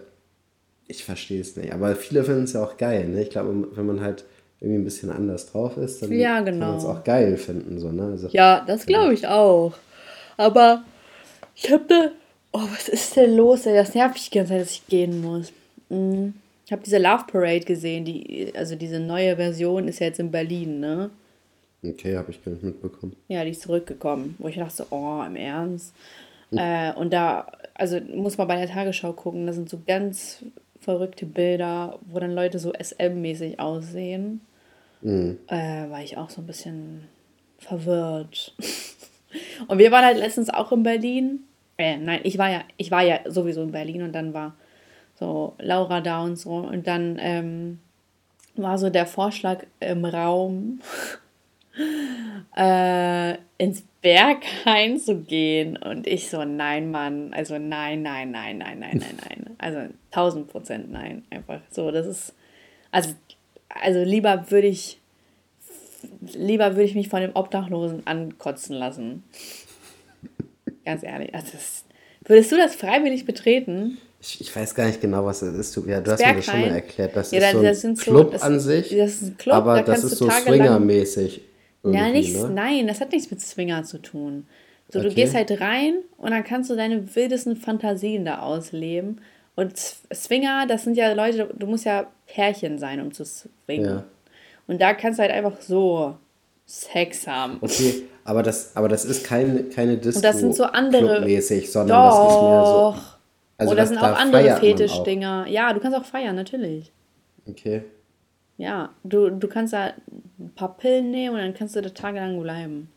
[0.87, 1.71] ich verstehe es nicht.
[1.71, 3.07] Aber viele finden es ja auch geil.
[3.07, 3.21] Ne?
[3.21, 4.25] Ich glaube, wenn man halt
[4.61, 6.59] irgendwie ein bisschen anders drauf ist, dann ja, genau.
[6.59, 7.79] kann man es auch geil finden.
[7.79, 8.03] So, ne?
[8.05, 9.73] Also, ja, das glaube ich auch.
[10.39, 10.85] Aber
[11.53, 12.11] ich habe da.
[12.53, 13.65] Oh, was ist denn los?
[13.65, 13.75] Ey?
[13.75, 15.51] Das nervt mich die ganze Zeit, dass ich gehen muss.
[15.89, 16.33] Mhm.
[16.65, 20.31] Ich habe diese Love Parade gesehen, die, also diese neue Version ist ja jetzt in
[20.31, 21.09] Berlin, ne?
[21.83, 23.15] Okay, habe ich gar nicht mitbekommen.
[23.27, 25.93] Ja, die ist zurückgekommen, wo ich dachte oh, im Ernst.
[26.51, 26.57] Mhm.
[26.57, 30.43] Äh, und da, also muss man bei der Tagesschau gucken, da sind so ganz
[30.79, 34.41] verrückte Bilder, wo dann Leute so SM-mäßig aussehen.
[35.01, 35.37] mhm.
[35.47, 37.03] äh, war ich auch so ein bisschen
[37.57, 38.55] verwirrt.
[39.67, 41.39] und wir waren halt letztens auch in Berlin.
[41.77, 44.55] Äh, nein, ich war ja, ich war ja sowieso in Berlin und dann war
[45.15, 46.55] so Laura da und so.
[46.55, 47.79] Und dann ähm,
[48.55, 50.79] war so der Vorschlag im Raum,
[52.55, 55.77] äh, ins Berghain zu gehen.
[55.77, 57.33] Und ich so, nein, Mann.
[57.33, 59.55] Also nein, nein, nein, nein, nein, nein, nein.
[59.57, 59.79] Also
[60.11, 61.23] 1000 Prozent nein.
[61.29, 62.33] Einfach so, das ist,
[62.91, 63.13] also,
[63.69, 64.98] also lieber würde ich,
[66.21, 69.23] lieber würde ich mich von dem Obdachlosen ankotzen lassen.
[70.85, 71.33] Ganz ehrlich.
[71.33, 71.85] Also das,
[72.25, 73.97] würdest du das freiwillig betreten?
[74.21, 75.77] Ich, ich, weiß gar nicht genau, was das ist.
[75.77, 77.15] Du, ja, du hast mir das schon mal erklärt.
[77.15, 77.51] Das ja, ist
[77.81, 80.17] so ein das Club so, an sich, das ist ein Club, aber da das ist
[80.17, 81.41] so Swinger-mäßig.
[81.83, 82.49] Ja, nicht, ne?
[82.49, 84.45] nein, das hat nichts mit Swinger zu tun.
[84.89, 85.07] So, okay.
[85.07, 89.21] du gehst halt rein und dann kannst du deine wildesten Fantasien da ausleben.
[89.55, 93.85] Und Swinger, das sind ja Leute, du musst ja Pärchen sein, um zu swingen.
[93.85, 94.03] Ja.
[94.69, 96.15] Und da kannst du halt einfach so
[96.67, 97.57] Sex haben.
[97.59, 101.71] Okay, aber das, aber das ist kein, keine Disco und das sind so andere mäßig,
[101.71, 102.25] sondern doch.
[102.25, 102.95] das ist mehr so.
[103.57, 105.47] Also Oder das, sind auch andere Fetischdinger.
[105.47, 106.91] Ja, du kannst auch feiern, natürlich.
[107.47, 107.81] Okay.
[108.57, 109.93] Ja, du, du kannst da
[110.37, 112.89] ein paar Pillen nehmen und dann kannst du da tagelang bleiben.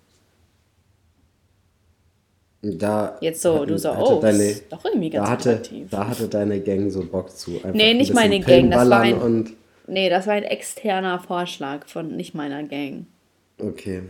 [2.61, 6.29] Da Jetzt so, du so, oh, deine, ist doch irgendwie ganz da hatte, Da hatte
[6.29, 7.53] deine Gang so Bock zu.
[7.73, 12.35] nee, nicht meine Gang, das war ein, nee, das war ein externer Vorschlag von nicht
[12.35, 13.07] meiner Gang.
[13.59, 14.03] Okay.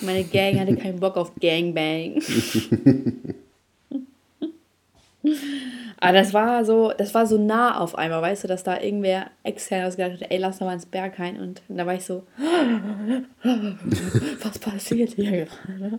[0.00, 2.22] Meine Gang hatte keinen Bock auf Gangbang.
[6.00, 9.30] Aber das war so, das war so nah auf einmal, weißt du, dass da irgendwer
[9.44, 11.38] extern ausgedacht hat, ey, lass doch mal ins Berg rein.
[11.38, 12.24] Und da war ich so,
[14.42, 15.98] was passiert hier gerade?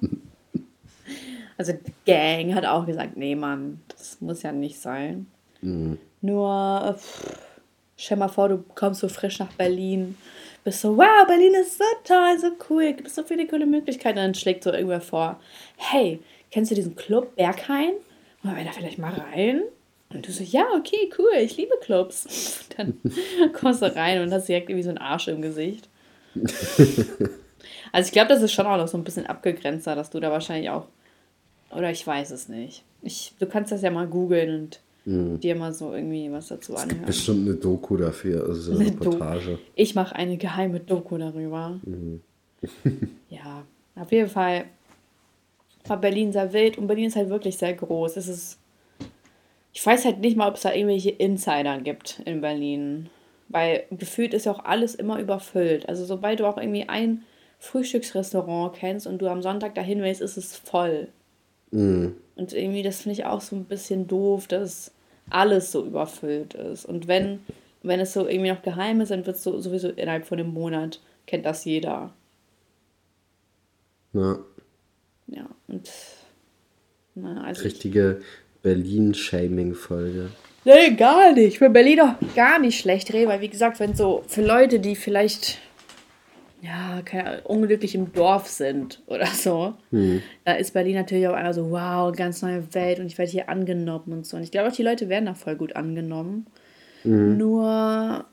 [1.57, 1.73] Also
[2.05, 5.27] Gang hat auch gesagt, nee, Mann, das muss ja nicht sein.
[5.61, 5.99] Mhm.
[6.21, 7.37] Nur, pff,
[7.97, 10.17] stell mal vor, du kommst so frisch nach Berlin,
[10.63, 14.17] bist so, wow, Berlin ist so toll, so cool, gibt es so viele coole Möglichkeiten.
[14.19, 15.39] Und dann schlägt so irgendwer vor,
[15.77, 16.19] hey,
[16.51, 17.93] kennst du diesen Club Berghain?
[18.43, 19.63] Wollen wir da vielleicht mal rein?
[20.09, 22.67] Und du so, ja, okay, cool, ich liebe Clubs.
[22.77, 22.99] Dann
[23.53, 25.89] kommst du rein und hast direkt irgendwie so einen Arsch im Gesicht.
[27.93, 30.31] Also ich glaube, das ist schon auch noch so ein bisschen abgegrenzter, dass du da
[30.31, 30.87] wahrscheinlich auch,
[31.69, 32.83] oder ich weiß es nicht.
[33.03, 35.39] Ich, du kannst das ja mal googeln und mhm.
[35.39, 37.05] dir mal so irgendwie was dazu anhören.
[37.05, 39.51] Bestimmt eine Doku dafür, also eine, eine Reportage.
[39.53, 41.79] Do ich mache eine geheime Doku darüber.
[41.83, 42.21] Mhm.
[43.29, 43.63] ja,
[43.95, 44.65] auf jeden Fall
[45.85, 48.17] war Berlin sehr wild und Berlin ist halt wirklich sehr groß.
[48.17, 48.59] Es ist
[49.73, 53.09] ich weiß halt nicht mal, ob es da irgendwelche Insider gibt in Berlin.
[53.49, 55.89] Weil gefühlt ist ja auch alles immer überfüllt.
[55.89, 57.23] Also sobald du auch irgendwie ein
[57.59, 61.09] Frühstücksrestaurant kennst und du am Sonntag dahin willst, ist es voll.
[61.71, 62.15] Mhm.
[62.35, 64.91] Und irgendwie, das finde ich auch so ein bisschen doof, dass
[65.29, 66.85] alles so überfüllt ist.
[66.85, 67.39] Und wenn,
[67.83, 70.53] wenn es so irgendwie noch geheim ist, dann wird es so, sowieso innerhalb von einem
[70.53, 72.13] Monat, kennt das jeder.
[74.13, 74.39] Ja.
[75.27, 75.89] Ja, und.
[77.15, 78.21] Na, also Richtige
[78.63, 80.31] Berlin-Shaming-Folge.
[80.65, 81.59] Nee, gar nicht.
[81.59, 84.95] Für Berlin doch gar nicht schlecht reden, weil wie gesagt, wenn so für Leute, die
[84.95, 85.59] vielleicht
[86.63, 90.21] ja, keine, unglücklich im Dorf sind oder so, hm.
[90.45, 93.49] da ist Berlin natürlich auch einer so, wow, ganz neue Welt und ich werde hier
[93.49, 94.37] angenommen und so.
[94.37, 96.47] Und ich glaube auch, die Leute werden da voll gut angenommen.
[97.03, 97.37] Mhm.
[97.37, 98.25] Nur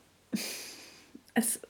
[1.35, 1.61] es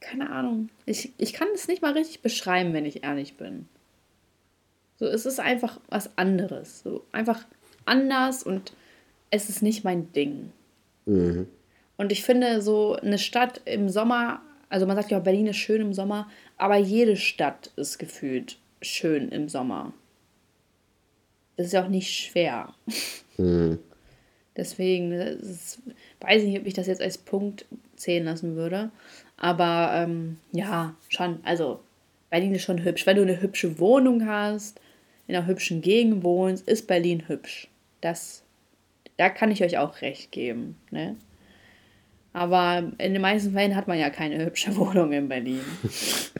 [0.00, 0.70] keine Ahnung.
[0.86, 3.68] Ich, ich kann es nicht mal richtig beschreiben, wenn ich ehrlich bin.
[4.98, 6.80] So, es ist einfach was anderes.
[6.82, 7.46] So, einfach
[7.84, 8.72] anders und
[9.30, 10.52] es ist nicht mein Ding.
[11.06, 11.46] Mhm.
[11.96, 15.82] Und ich finde, so eine Stadt im Sommer, also man sagt ja, Berlin ist schön
[15.82, 19.92] im Sommer, aber jede Stadt ist gefühlt schön im Sommer.
[21.56, 22.72] Das ist ja auch nicht schwer.
[23.36, 23.78] Mhm.
[24.56, 25.82] Deswegen ist,
[26.20, 28.90] weiß ich nicht, ob ich das jetzt als Punkt zählen lassen würde.
[29.36, 31.40] Aber ähm, ja, schon.
[31.44, 31.80] Also
[32.30, 33.06] Berlin ist schon hübsch.
[33.06, 34.80] Wenn du eine hübsche Wohnung hast,
[35.26, 37.68] in einer hübschen Gegend wohnst, ist Berlin hübsch.
[38.00, 38.42] Das,
[39.16, 40.76] da kann ich euch auch recht geben.
[40.90, 41.16] Ne?
[42.32, 45.60] Aber in den meisten Fällen hat man ja keine hübsche Wohnung in Berlin.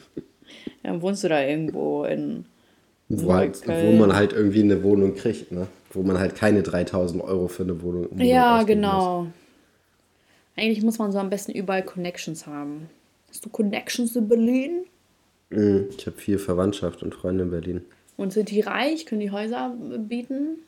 [0.83, 2.45] Dann wohnst du da irgendwo in.
[3.09, 5.67] Wo, halt, wo man halt irgendwie eine Wohnung kriegt, ne?
[5.93, 8.09] Wo man halt keine 3000 Euro für eine Wohnung.
[8.09, 9.23] Wohnung ja, genau.
[9.23, 9.33] Muss.
[10.57, 12.89] Eigentlich muss man so am besten überall Connections haben.
[13.29, 14.85] Hast du Connections in Berlin?
[15.51, 17.85] Mhm, ich habe viel Verwandtschaft und Freunde in Berlin.
[18.17, 19.07] Und sind die reich?
[19.07, 20.59] Können die Häuser bieten?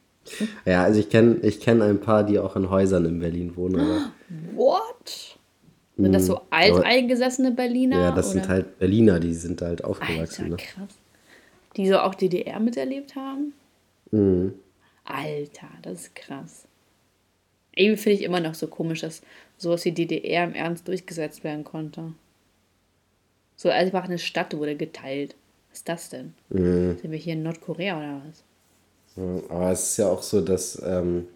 [0.66, 3.80] ja, also ich kenne ich kenn ein paar, die auch in Häusern in Berlin wohnen.
[3.80, 4.12] Aber
[4.56, 5.38] What?
[5.98, 8.00] Sind das so hm, alteingesessene Berliner?
[8.00, 8.34] Ja, das oder?
[8.34, 10.52] sind halt Berliner, die sind halt aufgewachsen.
[10.52, 10.58] Alter, ne?
[10.58, 10.98] krass.
[11.78, 13.54] Die so auch DDR miterlebt haben?
[14.12, 14.54] Mhm.
[15.06, 16.68] Alter, das ist krass.
[17.76, 19.22] Irgendwie finde ich immer noch so komisch, dass
[19.58, 22.14] so aus die DDR im Ernst durchgesetzt werden konnte.
[23.56, 25.36] So einfach eine Stadt wurde geteilt.
[25.70, 26.34] Was ist das denn?
[26.50, 26.98] Mhm.
[26.98, 28.44] Sind wir hier in Nordkorea oder was?
[29.16, 31.28] Aber es ist ja auch so, dass ähm,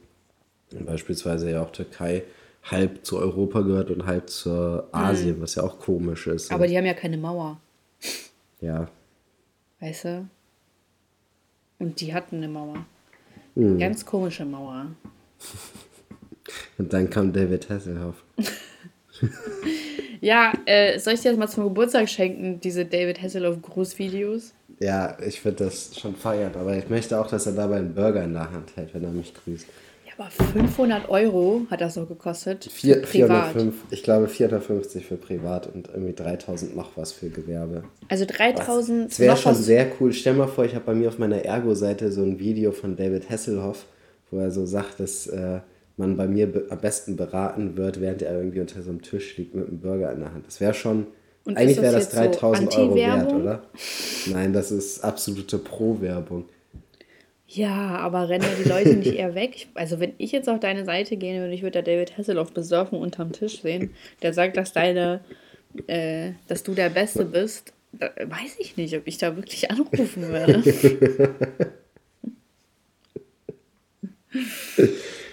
[0.71, 2.23] beispielsweise ja auch Türkei
[2.63, 5.41] halb zu Europa gehört und halb zu Asien, mhm.
[5.41, 6.51] was ja auch komisch ist.
[6.51, 7.59] Aber die haben ja keine Mauer.
[8.61, 8.89] Ja.
[9.79, 10.29] Weißt du?
[11.79, 12.85] Und die hatten eine Mauer.
[13.55, 13.79] Mhm.
[13.79, 14.87] Ganz komische Mauer.
[16.77, 18.23] Und dann kam David Hasselhoff.
[20.21, 24.53] ja, äh, soll ich dir das mal zum Geburtstag schenken, diese David Hasselhoff Grußvideos?
[24.79, 28.23] Ja, ich würde das schon feiern, aber ich möchte auch, dass er dabei einen Burger
[28.23, 29.67] in der Hand hält, wenn er mich grüßt.
[30.19, 32.69] Aber 500 Euro hat das so gekostet.
[32.69, 37.83] Vier, 405, ich glaube 450 für privat und irgendwie 3000 noch was für Gewerbe.
[38.09, 39.11] Also 3000.
[39.11, 40.11] Das wäre schon sehr cool.
[40.11, 43.29] Stell mal vor, ich habe bei mir auf meiner Ergo-Seite so ein Video von David
[43.29, 43.85] Hasselhoff,
[44.29, 45.61] wo er so sagt, dass äh,
[45.95, 49.37] man bei mir be am besten beraten wird, während er irgendwie unter so einem Tisch
[49.37, 50.45] liegt mit einem Burger in der Hand.
[50.47, 51.07] Das wäre schon.
[51.49, 53.63] Und eigentlich wäre das 3000 so Euro wert, oder?
[54.27, 56.45] Nein, das ist absolute Pro-Werbung.
[57.47, 59.65] Ja, aber rennen die Leute nicht eher weg?
[59.73, 62.97] Also wenn ich jetzt auf deine Seite gehen würde, ich würde da David Hasselhoff besorgen
[62.97, 65.21] unterm Tisch sehen, der sagt, dass deine,
[65.88, 70.27] äh, dass du der Beste bist, da weiß ich nicht, ob ich da wirklich anrufen
[70.27, 70.62] würde.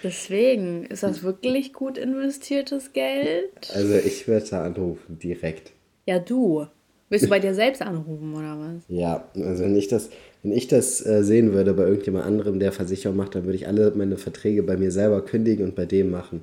[0.02, 3.50] Deswegen, ist das wirklich gut investiertes Geld?
[3.74, 5.75] Also ich würde da anrufen, direkt.
[6.06, 6.66] Ja, du.
[7.08, 8.82] Willst du bei dir selbst anrufen oder was?
[8.88, 10.10] Ja, also wenn ich das,
[10.42, 13.68] wenn ich das äh, sehen würde bei irgendjemand anderem, der Versicherung macht, dann würde ich
[13.68, 16.42] alle meine Verträge bei mir selber kündigen und bei dem machen.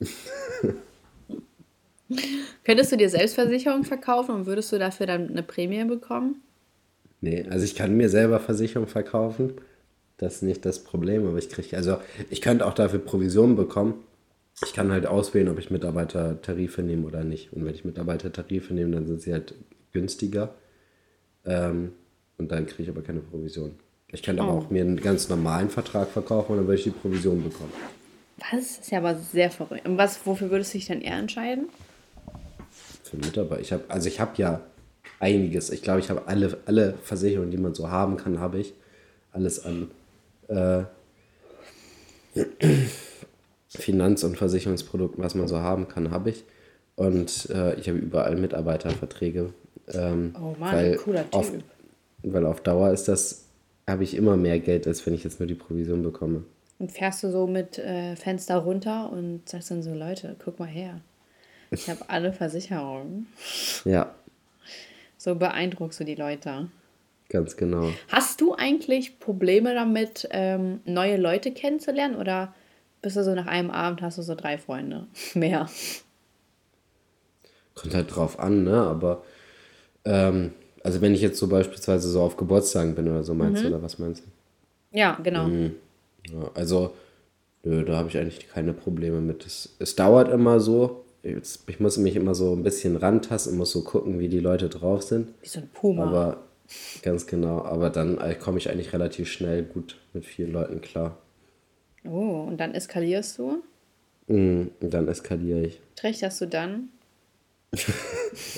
[2.64, 6.42] Könntest du dir Selbstversicherung verkaufen und würdest du dafür dann eine Prämie bekommen?
[7.20, 9.54] Nee, also ich kann mir selber Versicherung verkaufen.
[10.18, 11.98] Das ist nicht das Problem, aber ich kriege, also
[12.30, 14.04] ich könnte auch dafür Provisionen bekommen.
[14.64, 17.52] Ich kann halt auswählen, ob ich Mitarbeitertarife nehme oder nicht.
[17.52, 19.54] Und wenn ich Mitarbeitertarife nehme, dann sind sie halt
[19.92, 20.54] günstiger.
[21.44, 21.92] Ähm,
[22.38, 23.72] und dann kriege ich aber keine Provision.
[24.10, 24.46] Ich könnte oh.
[24.46, 27.72] aber auch mir einen ganz normalen Vertrag verkaufen und dann würde ich die Provision bekommen.
[28.38, 28.50] Was?
[28.50, 29.86] Das ist ja aber sehr verrückt.
[29.86, 31.68] Und was, wofür würdest du dich dann eher entscheiden?
[33.02, 33.60] Für Mitarbeiter.
[33.60, 34.60] Ich habe, also ich habe ja
[35.20, 35.70] einiges.
[35.70, 38.74] Ich glaube, ich habe alle, alle Versicherungen, die man so haben kann, habe ich.
[39.32, 39.90] Alles an
[40.48, 40.84] äh,
[43.68, 46.44] Finanz- und Versicherungsprodukten, was man so haben kann, habe ich.
[46.96, 49.52] Und äh, ich habe überall Mitarbeiterverträge.
[49.92, 51.34] Ähm, oh Mann, weil cooler Typ.
[51.34, 51.52] Auf,
[52.22, 53.44] weil auf Dauer ist das,
[53.86, 56.44] habe ich immer mehr Geld, als wenn ich jetzt nur die Provision bekomme.
[56.78, 60.66] Und fährst du so mit äh, Fenster runter und sagst dann so, Leute, guck mal
[60.66, 61.00] her.
[61.70, 63.26] Ich habe alle Versicherungen.
[63.84, 64.14] Ja.
[65.16, 66.68] So beeindruckst du die Leute.
[67.28, 67.90] Ganz genau.
[68.08, 72.16] Hast du eigentlich Probleme damit, ähm, neue Leute kennenzulernen?
[72.16, 72.54] Oder
[73.02, 75.68] bist du so nach einem Abend hast du so drei Freunde mehr?
[77.74, 78.82] Kommt halt drauf an, ne?
[78.82, 79.22] Aber
[80.04, 83.68] ähm, also wenn ich jetzt so beispielsweise so auf Geburtstagen bin oder so, meinst mhm.
[83.68, 84.98] du, oder was meinst du?
[84.98, 85.46] Ja, genau.
[85.46, 85.74] Mhm.
[86.28, 86.94] Ja, also,
[87.62, 89.46] nö, da habe ich eigentlich keine Probleme mit.
[89.46, 91.04] Es, es dauert immer so.
[91.22, 94.68] Jetzt, ich muss mich immer so ein bisschen rantasten, muss so gucken, wie die Leute
[94.68, 95.34] drauf sind.
[95.42, 96.04] Wie so ein Puma.
[96.04, 96.36] Aber
[97.02, 101.16] ganz genau, aber dann äh, komme ich eigentlich relativ schnell gut mit vielen Leuten klar.
[102.04, 103.62] Oh, und dann eskalierst du?
[104.28, 105.80] Und dann eskaliere ich.
[105.96, 106.90] Trichterst du dann?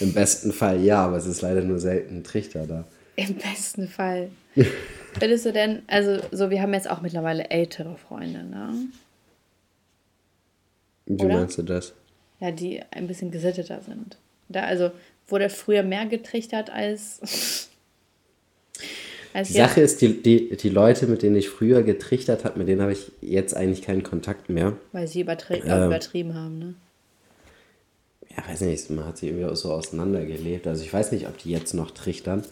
[0.00, 2.84] Im besten Fall ja, aber es ist leider nur selten ein Trichter da.
[3.16, 4.30] Im besten Fall.
[5.18, 8.72] Findest du denn, also so, wir haben jetzt auch mittlerweile ältere Freunde, ne?
[11.06, 11.38] Wie Oder?
[11.38, 11.94] meinst du das?
[12.38, 14.16] Ja, die ein bisschen gesitteter sind.
[14.48, 14.92] Da also
[15.28, 17.68] wurde früher mehr getrichtert als.
[19.32, 22.68] als die Sache ist, die, die, die Leute, mit denen ich früher getrichtert habe, mit
[22.68, 24.76] denen habe ich jetzt eigentlich keinen Kontakt mehr.
[24.92, 26.74] Weil sie übertri ähm, übertrieben haben, ne?
[28.36, 30.66] ja, weiß nicht, man hat sich irgendwie auch so auseinandergelebt.
[30.66, 32.42] Also ich weiß nicht, ob die jetzt noch trichtern.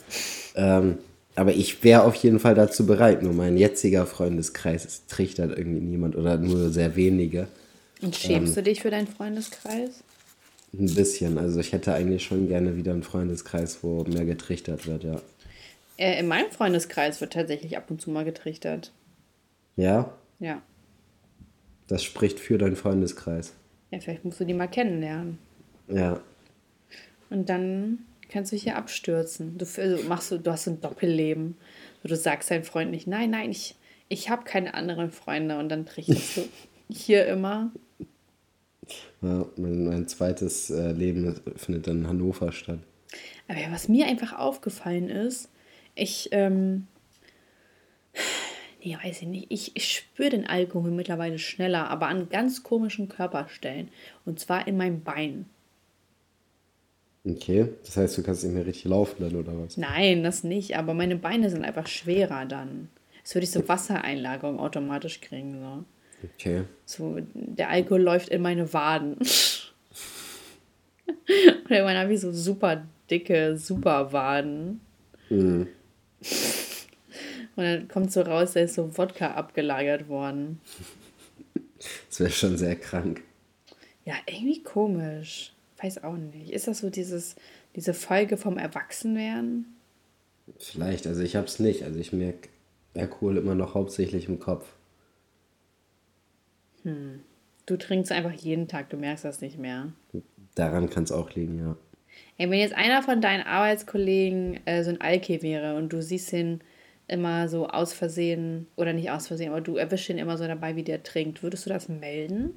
[0.54, 0.98] Ähm,
[1.36, 3.22] aber ich wäre auf jeden Fall dazu bereit.
[3.22, 7.46] Nur mein jetziger Freundeskreis trichtert irgendwie niemand oder nur sehr wenige.
[8.02, 10.02] Und schämst ähm, du dich für deinen Freundeskreis?
[10.72, 11.38] Ein bisschen.
[11.38, 15.20] Also ich hätte eigentlich schon gerne wieder einen Freundeskreis, wo mehr getrichtert wird, ja.
[15.98, 18.92] Äh, in meinem Freundeskreis wird tatsächlich ab und zu mal getrichtert.
[19.76, 20.14] Ja?
[20.38, 20.62] Ja.
[21.88, 23.54] Das spricht für deinen Freundeskreis.
[23.90, 25.38] Ja, vielleicht musst du die mal kennenlernen.
[25.88, 26.20] Ja.
[27.30, 29.58] Und dann kannst du hier abstürzen.
[29.58, 31.56] Du, also machst du, du hast ein Doppelleben.
[32.04, 33.74] Du sagst deinem Freund nicht, nein, nein, ich,
[34.08, 35.58] ich habe keine anderen Freunde.
[35.58, 36.42] Und dann trichtest du
[36.88, 37.72] hier immer.
[39.20, 42.78] Ja, mein, mein zweites äh, Leben findet dann in Hannover statt.
[43.48, 45.50] Aber ja, was mir einfach aufgefallen ist,
[45.98, 46.86] ich, ähm,
[48.82, 49.46] Nee, weiß ich nicht.
[49.50, 53.88] Ich, ich spüre den Alkohol mittlerweile schneller, aber an ganz komischen Körperstellen.
[54.24, 55.46] Und zwar in meinem Bein.
[57.24, 59.76] Okay, das heißt, du kannst nicht mehr richtig laufen dann, oder was?
[59.76, 62.88] Nein, das nicht, aber meine Beine sind einfach schwerer dann.
[63.20, 65.60] Als würde ich so Wassereinlagerung automatisch kriegen.
[65.60, 65.84] So.
[66.34, 66.62] Okay.
[66.86, 69.14] So, der Alkohol läuft in meine Waden.
[71.06, 74.80] Und irgendwann habe ich so super dicke, super Waden.
[75.28, 75.66] Mhm.
[77.56, 80.60] Und dann kommt so raus, da ist so Wodka abgelagert worden.
[82.08, 83.22] Das wäre schon sehr krank.
[84.04, 85.52] Ja, irgendwie komisch.
[85.80, 86.50] Weiß auch nicht.
[86.50, 87.36] Ist das so dieses,
[87.76, 89.66] diese Folge vom Erwachsenwerden?
[90.58, 91.82] Vielleicht, also ich hab's nicht.
[91.82, 92.48] Also ich merke
[92.94, 94.66] Alkohol immer noch hauptsächlich im Kopf.
[96.82, 97.20] Hm.
[97.66, 99.92] Du trinkst einfach jeden Tag, du merkst das nicht mehr.
[100.54, 101.76] Daran kann es auch liegen, ja.
[102.36, 106.32] Ey, wenn jetzt einer von deinen Arbeitskollegen äh, so ein Alki wäre und du siehst
[106.32, 106.60] ihn
[107.08, 110.76] immer so aus Versehen, oder nicht aus Versehen, aber du erwischst ihn immer so dabei,
[110.76, 112.54] wie der trinkt, würdest du das melden?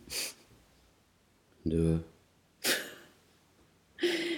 [1.63, 1.99] Nö.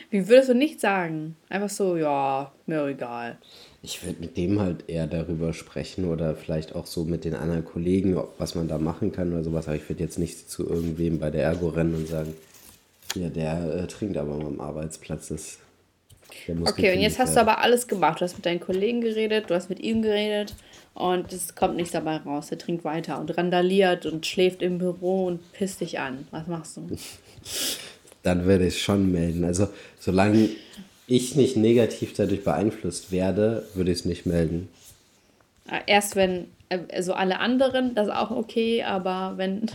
[0.09, 1.35] Wie würdest du nicht sagen?
[1.49, 3.39] Einfach so, ja, mir egal.
[3.81, 7.65] Ich würde mit dem halt eher darüber sprechen oder vielleicht auch so mit den anderen
[7.65, 9.67] Kollegen, was man da machen kann oder sowas.
[9.67, 12.35] Aber ich würde jetzt nicht zu irgendwem bei der Ergo rennen und sagen,
[13.15, 15.29] ja, der äh, trinkt aber am Arbeitsplatz.
[15.29, 15.59] Das,
[16.65, 18.19] okay, und jetzt hast du aber alles gemacht.
[18.19, 20.55] Du hast mit deinen Kollegen geredet, du hast mit ihm geredet
[20.93, 22.51] und es kommt nichts dabei raus.
[22.51, 26.27] Er trinkt weiter und randaliert und schläft im Büro und pisst dich an.
[26.31, 26.87] Was machst du?
[28.23, 29.43] Dann würde ich schon melden.
[29.43, 29.67] Also,
[29.99, 30.49] solange
[31.07, 34.69] ich nicht negativ dadurch beeinflusst werde, würde ich es nicht melden.
[35.85, 39.65] Erst wenn, also alle anderen, das ist auch okay, aber wenn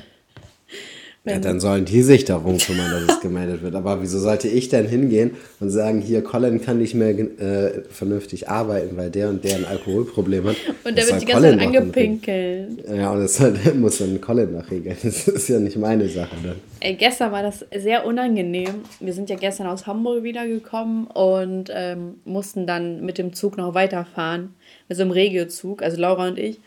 [1.28, 3.74] ja, dann sollen die sich darum kümmern, dass es gemeldet wird.
[3.74, 8.48] Aber wieso sollte ich denn hingehen und sagen, hier, Colin kann nicht mehr äh, vernünftig
[8.48, 10.56] arbeiten, weil der und der ein Alkoholproblem hat.
[10.84, 12.84] Und der wird die ganze Zeit angepinkelt.
[12.94, 14.96] Ja, und das halt, muss dann Colin nachregeln.
[15.02, 16.56] Das ist ja nicht meine Sache dann.
[16.80, 18.82] Ey, gestern war das sehr unangenehm.
[19.00, 23.74] Wir sind ja gestern aus Hamburg wiedergekommen und ähm, mussten dann mit dem Zug noch
[23.74, 24.54] weiterfahren.
[24.88, 26.60] Mit so einem Regiozug, also Laura und ich.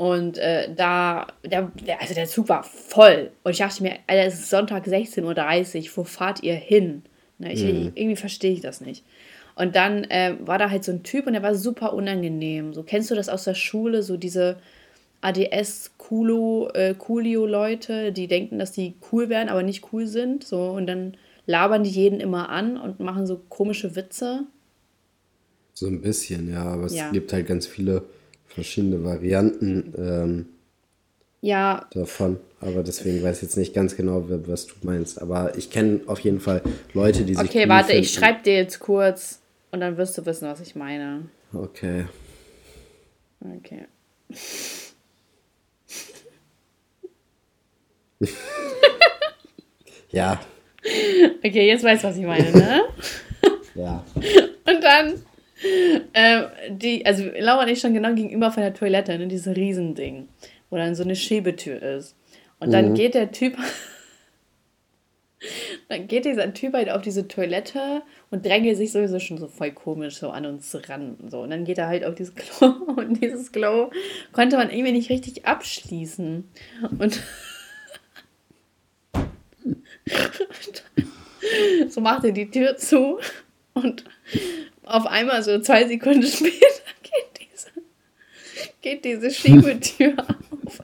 [0.00, 3.32] Und äh, da, der, also der Zug war voll.
[3.42, 7.02] Und ich dachte mir, Alter, es ist Sonntag 16.30 Uhr, wo fahrt ihr hin?
[7.36, 7.92] Ne, ich, mhm.
[7.94, 9.04] Irgendwie verstehe ich das nicht.
[9.56, 12.72] Und dann äh, war da halt so ein Typ und der war super unangenehm.
[12.72, 14.56] So kennst du das aus der Schule, so diese
[15.20, 20.44] ADS Kulo äh, Coolio Leute, die denken, dass die cool werden, aber nicht cool sind,
[20.44, 24.44] so und dann labern die jeden immer an und machen so komische Witze.
[25.74, 27.10] So ein bisschen, ja, aber es ja.
[27.10, 28.04] gibt halt ganz viele
[28.54, 30.46] verschiedene Varianten ähm,
[31.40, 31.86] ja.
[31.92, 32.38] davon.
[32.60, 35.22] Aber deswegen weiß ich jetzt nicht ganz genau, was du meinst.
[35.22, 37.48] Aber ich kenne auf jeden Fall Leute, die sich.
[37.48, 38.02] Okay, warte, finden.
[38.02, 41.28] ich schreibe dir jetzt kurz und dann wirst du wissen, was ich meine.
[41.54, 42.04] Okay.
[43.56, 43.86] Okay.
[50.10, 50.40] ja.
[51.42, 52.82] Okay, jetzt weißt du, was ich meine, ne?
[53.74, 54.04] ja.
[54.14, 55.22] Und dann
[56.14, 60.28] ähm, die, also Laura und ich schon genau gegenüber von der Toilette, ne, dieses Riesending,
[60.70, 62.16] wo dann so eine Schiebetür ist.
[62.58, 62.94] Und dann mhm.
[62.94, 63.56] geht der Typ,
[65.88, 69.72] dann geht dieser Typ halt auf diese Toilette und drängelt sich sowieso schon so voll
[69.72, 71.16] komisch so an uns ran.
[71.28, 71.42] So.
[71.42, 73.90] Und dann geht er halt auf dieses Klo und dieses Klo
[74.32, 76.48] konnte man irgendwie nicht richtig abschließen.
[76.98, 77.20] Und
[81.88, 83.18] so macht er die Tür zu
[83.74, 84.04] und
[84.90, 87.70] auf einmal so zwei Sekunden später geht diese,
[88.82, 90.80] geht diese Schiebetür auf.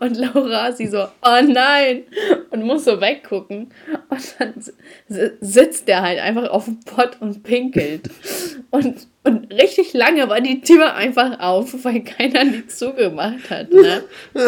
[0.00, 2.04] Und Laura, sie so, oh nein,
[2.50, 3.70] und muss so weggucken.
[4.08, 4.54] Und dann
[5.40, 8.08] sitzt der halt einfach auf dem Pott und pinkelt.
[8.70, 13.72] Und, und richtig lange war die Tür einfach auf, weil keiner die zugemacht hat.
[13.72, 14.04] Ne?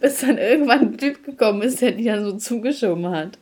[0.00, 3.38] Bis dann irgendwann ein Typ gekommen ist, der die dann so zugeschoben hat.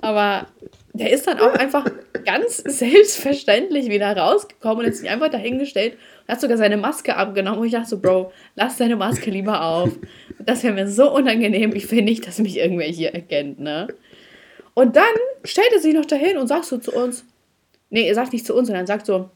[0.00, 0.46] Aber
[0.92, 1.86] der ist dann auch einfach
[2.24, 7.60] ganz selbstverständlich wieder rausgekommen und hat sich einfach dahingestellt und hat sogar seine Maske abgenommen.
[7.60, 9.90] Und ich dachte so, Bro, lass deine Maske lieber auf.
[10.38, 11.74] Das wäre mir so unangenehm.
[11.74, 13.88] Ich will nicht, dass mich irgendwer hier erkennt, ne?
[14.74, 15.04] Und dann
[15.44, 17.24] stellt er sich noch dahin und sagt so zu uns,
[17.88, 19.30] nee, er sagt nicht zu uns, sondern sagt so,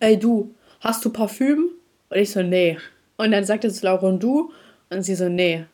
[0.00, 1.70] ey du, hast du Parfüm?
[2.08, 2.78] Und ich so, nee.
[3.16, 4.52] Und dann sagt er zu Laura und du?
[4.90, 5.64] Und sie so, nee.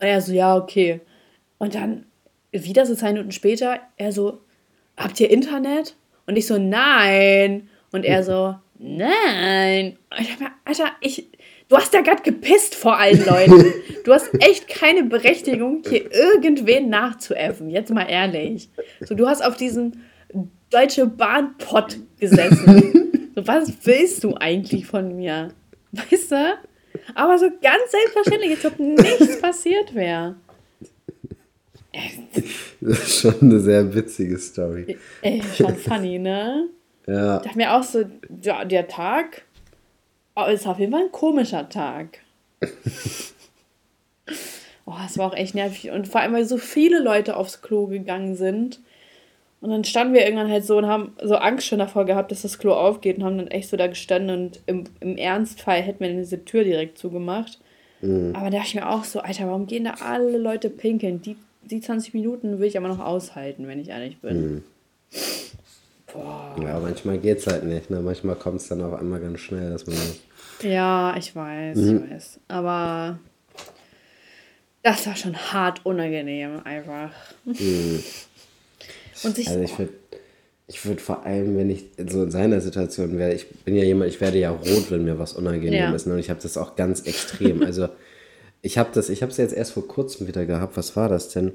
[0.00, 1.00] Und er so, ja, okay.
[1.58, 2.06] Und dann
[2.52, 4.40] wieder so zwei Minuten später, er so,
[4.96, 5.96] habt ihr Internet?
[6.26, 7.68] Und ich so, nein.
[7.92, 9.98] Und er so, nein.
[10.10, 11.28] Und ich dachte, Alter, ich,
[11.68, 13.74] du hast ja gerade gepisst vor allen Leuten.
[14.02, 17.68] Du hast echt keine Berechtigung, hier irgendwen nachzuäffen.
[17.68, 18.70] Jetzt mal ehrlich.
[19.00, 19.92] So, du hast auf diesem
[20.70, 23.06] Deutsche Bahn-Pott gesessen.
[23.34, 25.50] So, was willst du eigentlich von mir?
[25.92, 26.58] Weißt du?
[27.14, 30.34] Aber so ganz selbstverständlich, als ob nichts passiert wäre.
[32.80, 34.96] Das ist schon eine sehr witzige Story.
[35.22, 36.68] Ey, schon funny, ne?
[37.06, 37.38] Ja.
[37.38, 38.04] Ich dachte mir auch so,
[38.42, 39.42] ja, der Tag
[40.36, 42.20] oh, ist auf jeden Fall ein komischer Tag.
[44.86, 45.90] oh, es war auch echt nervig.
[45.90, 48.80] Und vor allem, weil so viele Leute aufs Klo gegangen sind.
[49.60, 52.42] Und dann standen wir irgendwann halt so und haben so Angst schon davor gehabt, dass
[52.42, 56.00] das Klo aufgeht und haben dann echt so da gestanden und im, im Ernstfall hätten
[56.00, 57.58] wir diese Tür direkt zugemacht.
[58.00, 58.34] Mhm.
[58.34, 61.20] Aber da dachte ich mir auch so, Alter, warum gehen da alle Leute pinkeln?
[61.20, 61.36] Die,
[61.70, 64.40] die 20 Minuten will ich aber noch aushalten, wenn ich ehrlich bin.
[64.40, 64.62] Mhm.
[66.12, 66.56] Boah.
[66.62, 67.90] Ja, manchmal geht's halt nicht.
[67.90, 68.00] Ne?
[68.00, 69.96] Manchmal kommt es dann auf einmal ganz schnell, dass man.
[70.62, 72.04] Ja, ich weiß, mhm.
[72.04, 72.40] ich weiß.
[72.48, 73.18] Aber
[74.82, 77.10] das war schon hart unangenehm, einfach.
[77.44, 78.02] Mhm.
[79.22, 79.92] Und sich also ich würde
[80.66, 84.10] ich würd vor allem, wenn ich so in seiner Situation wäre, ich bin ja jemand,
[84.10, 85.92] ich werde ja rot, wenn mir was unangenehm ja.
[85.92, 86.06] ist.
[86.06, 86.14] Ne?
[86.14, 87.62] Und ich habe das auch ganz extrem.
[87.62, 87.88] also
[88.62, 90.76] ich habe das, ich habe es jetzt erst vor kurzem wieder gehabt.
[90.76, 91.52] Was war das denn?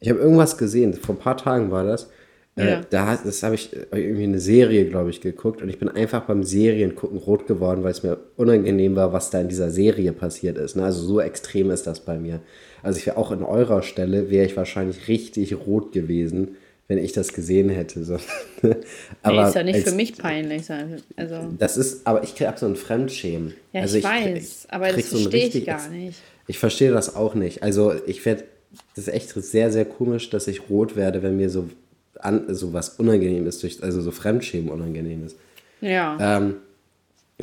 [0.00, 0.94] Ich habe irgendwas gesehen.
[0.94, 2.08] Vor ein paar Tagen war das.
[2.56, 2.80] Äh, ja.
[2.88, 6.22] Da das habe ich äh, irgendwie eine Serie, glaube ich, geguckt und ich bin einfach
[6.22, 10.58] beim Seriengucken rot geworden, weil es mir unangenehm war, was da in dieser Serie passiert
[10.58, 10.76] ist.
[10.76, 10.84] Ne?
[10.84, 12.40] Also so extrem ist das bei mir.
[12.82, 16.56] Also ich wäre auch in eurer Stelle, wäre ich wahrscheinlich richtig rot gewesen,
[16.88, 18.04] wenn ich das gesehen hätte.
[18.04, 18.18] So.
[19.22, 20.64] aber nee, ist ja nicht für mich peinlich.
[21.16, 21.36] Also.
[21.58, 23.54] Das ist, aber ich habe so ein Fremdschämen.
[23.72, 26.20] Ja, also ich, ich weiß, aber das verstehe so ich gar nicht.
[26.46, 27.62] Ich verstehe das auch nicht.
[27.62, 28.44] Also ich werde,
[28.94, 31.70] das ist echt sehr, sehr komisch, dass ich rot werde, wenn mir so,
[32.18, 35.36] an, so was unangenehm ist, durch, also so Fremdschämen unangenehm ist.
[35.80, 36.38] Ja.
[36.38, 36.56] Ähm,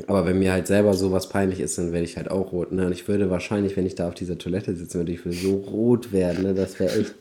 [0.07, 2.71] aber wenn mir halt selber so was peinlich ist, dann werde ich halt auch rot.
[2.71, 2.85] Ne?
[2.85, 5.55] Und ich würde wahrscheinlich, wenn ich da auf dieser Toilette sitzen würde, ich würde so
[5.55, 6.43] rot werden.
[6.43, 6.53] Ne?
[6.53, 7.15] Das wäre echt.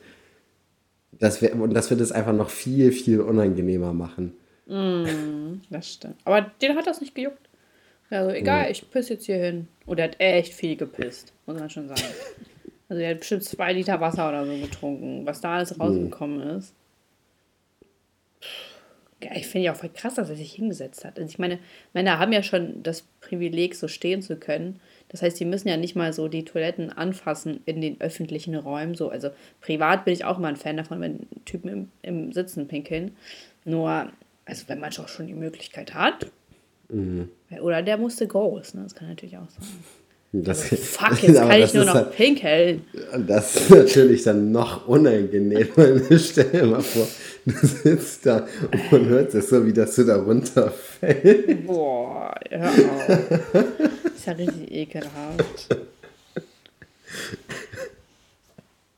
[1.13, 4.35] Das wär, und das wird es einfach noch viel, viel unangenehmer machen.
[4.67, 6.17] Mm, das stimmt.
[6.25, 7.49] Aber den hat das nicht gejuckt.
[8.11, 8.71] Also egal, ja.
[8.71, 9.69] ich piss jetzt hier hin.
[9.87, 12.03] Und er hat echt viel gepisst, muss man schon sagen.
[12.89, 16.59] Also er hat bestimmt zwei Liter Wasser oder so getrunken, was da alles rausgekommen mhm.
[16.59, 16.75] ist.
[19.23, 21.17] Ja, ich finde ja auch voll krass, dass er sich hingesetzt hat.
[21.17, 21.61] Also ich meine,
[21.93, 24.81] Männer haben ja schon das Privileg, so stehen zu können.
[25.11, 28.95] Das heißt, sie müssen ja nicht mal so die Toiletten anfassen in den öffentlichen Räumen.
[28.95, 29.31] So, also
[29.61, 33.17] privat bin ich auch immer ein Fan davon, wenn Typen im, im Sitzen pinkeln.
[33.65, 34.11] Nur,
[34.45, 36.27] also wenn man schon die Möglichkeit hat.
[36.89, 37.29] Mhm.
[37.61, 38.85] Oder der musste groß, ne?
[38.85, 39.69] Das kann natürlich auch sein.
[40.33, 42.85] Das, also, fuck, jetzt kann ich nur noch halt, pinkeln.
[43.27, 45.67] Das ist natürlich dann noch unangenehmer.
[46.19, 47.09] Stell dir mal vor,
[47.47, 51.67] du sitzt da und man hört es so, wie das so da runterfällt.
[51.67, 52.81] Boah, auf.
[54.21, 55.77] ist ja richtig ekelhaft.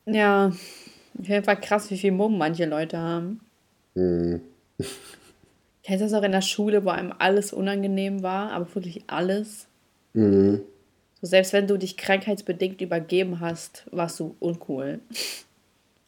[0.06, 3.40] Ja, auf jeden Fall krass, wie viel Mumm manche Leute haben.
[3.94, 4.40] Mhm.
[5.84, 9.66] Kennst du das auch in der Schule, wo einem alles unangenehm war, aber wirklich alles?
[10.14, 10.60] Mhm.
[11.20, 15.00] So, selbst wenn du dich krankheitsbedingt übergeben hast, warst du uncool.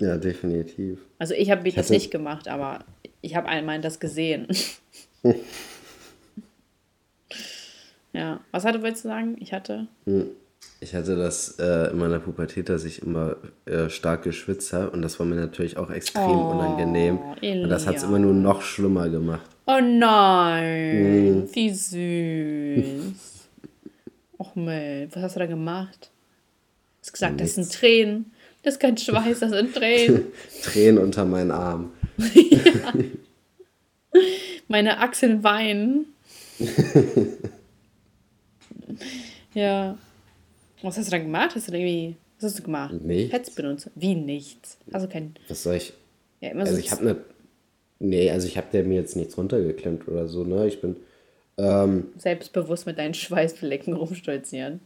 [0.01, 0.99] Ja, definitiv.
[1.19, 2.85] Also ich habe mich das nicht gemacht, aber
[3.21, 4.49] ich habe einmal das gesehen.
[8.15, 9.37] Ja, was hatte wolltest du sagen?
[9.41, 9.89] Ich hatte.
[10.07, 10.29] Hm.
[10.81, 13.37] Ich hatte das äh, in meiner Pubertät, dass ich immer
[13.67, 17.19] äh, stark geschwitzt habe und das war mir natürlich auch extrem oh, unangenehm.
[17.43, 17.65] Elia.
[17.65, 19.49] Und das hat es immer nur noch schlimmer gemacht.
[19.67, 21.49] Oh nein, hm.
[21.55, 23.15] wie süß.
[24.39, 26.11] Och Mel, was hast du da gemacht?
[27.01, 27.57] Du hast gesagt, Nichts.
[27.57, 28.33] das sind Tränen.
[28.63, 30.27] Das ist kein Schweiß, das sind Tränen.
[30.63, 31.93] Tränen unter meinen Armen.
[32.19, 32.93] ja.
[34.69, 36.07] Meine Achseln weinen.
[39.55, 39.97] Ja.
[40.83, 41.55] Was hast du dann gemacht?
[41.55, 42.17] Hast du irgendwie.
[42.39, 42.95] Was hast du gemacht?
[43.01, 43.31] Nichts.
[43.31, 43.91] Pets benutzt?
[43.95, 44.77] Wie nichts?
[44.93, 45.35] Also kein.
[45.49, 45.93] Was soll ich?
[46.41, 47.17] Ja, immer also so ich habe eine.
[48.01, 50.67] Nee, also ich habe mir jetzt nichts runtergeklemmt oder so, ne?
[50.67, 50.97] Ich bin.
[51.57, 54.81] Ähm, Selbstbewusst mit deinen Schweißflecken rumstolzieren.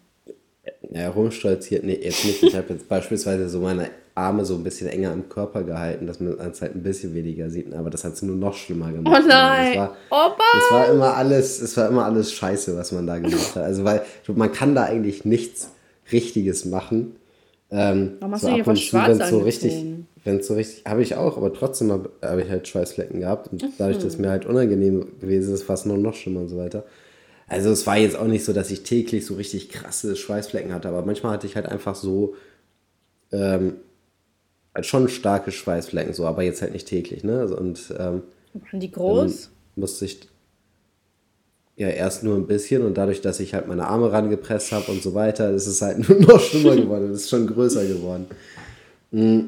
[0.90, 2.42] Ja, rumstolziert, nee, jetzt nicht.
[2.42, 6.20] Ich habe jetzt beispielsweise so meine Arme so ein bisschen enger am Körper gehalten, dass
[6.20, 7.72] man es halt ein bisschen weniger sieht.
[7.72, 9.22] Aber das hat es nur noch schlimmer gemacht.
[9.24, 9.74] Oh nein!
[9.74, 10.44] Das war, Opa!
[10.54, 13.62] Das war immer alles, es war immer alles Scheiße, was man da gemacht hat.
[13.62, 15.70] Also weil man kann da eigentlich nichts
[16.12, 17.16] Richtiges machen.
[17.70, 19.84] Ähm, Warum hast so du hier was schwarz wenn so richtig,
[20.24, 23.62] wenn so richtig, habe ich auch, aber trotzdem habe hab ich halt Schweißflecken gehabt und
[23.78, 26.84] dadurch, dass mir halt unangenehm gewesen ist, war es nur noch schlimmer und so weiter.
[27.46, 30.88] Also es war jetzt auch nicht so, dass ich täglich so richtig krasse Schweißflecken hatte,
[30.88, 32.34] aber manchmal hatte ich halt einfach so
[33.32, 33.76] ähm,
[34.78, 37.40] halt schon starke Schweißflecken, so, aber jetzt halt nicht täglich, ne?
[37.40, 38.22] Also, und ähm,
[38.54, 39.50] waren die groß?
[39.76, 40.20] Musste ich
[41.76, 45.02] ja erst nur ein bisschen und dadurch, dass ich halt meine Arme rangepresst habe und
[45.02, 47.10] so weiter, ist es halt nur noch schlimmer geworden.
[47.10, 48.26] Es ist schon größer geworden.
[49.10, 49.40] Mm.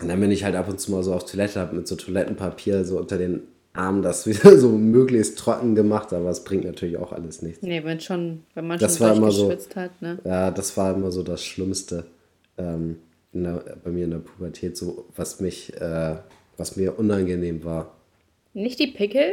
[0.00, 1.94] Und dann bin ich halt ab und zu mal so auf Toilette, habe mit so
[1.94, 3.42] Toilettenpapier so unter den
[3.74, 7.62] haben das wieder so möglichst trocken gemacht, aber es bringt natürlich auch alles nichts.
[7.62, 10.18] Nee, wenn schon, wenn man das schon war immer so, geschwitzt hat, ne?
[10.24, 12.04] Ja, das war immer so das Schlimmste
[12.58, 12.96] ähm,
[13.32, 16.16] der, bei mir in der Pubertät, so was mich, äh,
[16.56, 17.96] was mir unangenehm war.
[18.54, 19.32] Nicht die Pickel?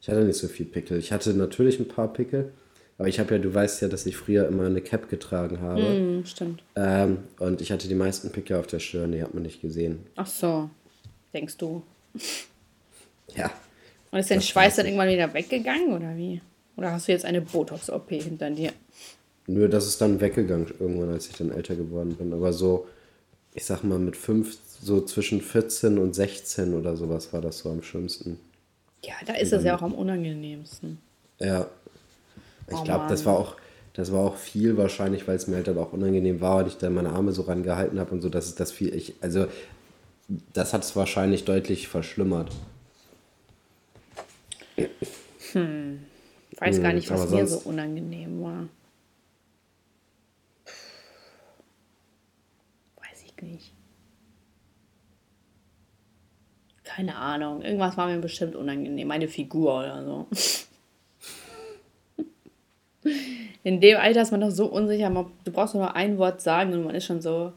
[0.00, 0.98] Ich hatte nicht so viel Pickel.
[0.98, 2.52] Ich hatte natürlich ein paar Pickel,
[2.98, 5.82] aber ich habe ja, du weißt ja, dass ich früher immer eine Cap getragen habe.
[5.82, 6.62] Mm, stimmt.
[6.76, 10.06] Ähm, und ich hatte die meisten Pickel auf der Stirn, die hat man nicht gesehen.
[10.16, 10.70] Ach so,
[11.32, 11.82] denkst du?
[13.34, 13.50] Ja.
[14.10, 16.42] Und ist dein Schweiß dann irgendwann wieder weggegangen oder wie?
[16.76, 18.72] Oder hast du jetzt eine Botox-OP hinter dir?
[19.46, 22.32] Nö, das ist dann weggegangen irgendwann, als ich dann älter geworden bin.
[22.32, 22.86] Aber so,
[23.54, 27.70] ich sag mal, mit fünf, so zwischen 14 und 16 oder sowas war das so
[27.70, 28.38] am schlimmsten.
[29.04, 30.98] Ja, da ist es ja auch am unangenehmsten.
[31.40, 31.66] Ja.
[32.68, 33.56] Ich Oh glaube, das war auch,
[33.94, 36.78] das war auch viel wahrscheinlich, weil es mir halt dann auch unangenehm war und ich
[36.78, 39.46] dann meine Arme so rangehalten habe und so, dass es das viel, ich, also
[40.52, 42.52] das hat es wahrscheinlich deutlich verschlimmert.
[46.50, 48.68] Ich weiß gar Hm, nicht, was mir so unangenehm war.
[52.96, 53.72] Weiß ich nicht.
[56.84, 57.62] Keine Ahnung.
[57.62, 59.06] Irgendwas war mir bestimmt unangenehm.
[59.08, 60.26] Meine Figur oder so.
[63.64, 65.10] In dem Alter ist man doch so unsicher.
[65.44, 67.52] Du brauchst nur ein Wort sagen und man ist schon so.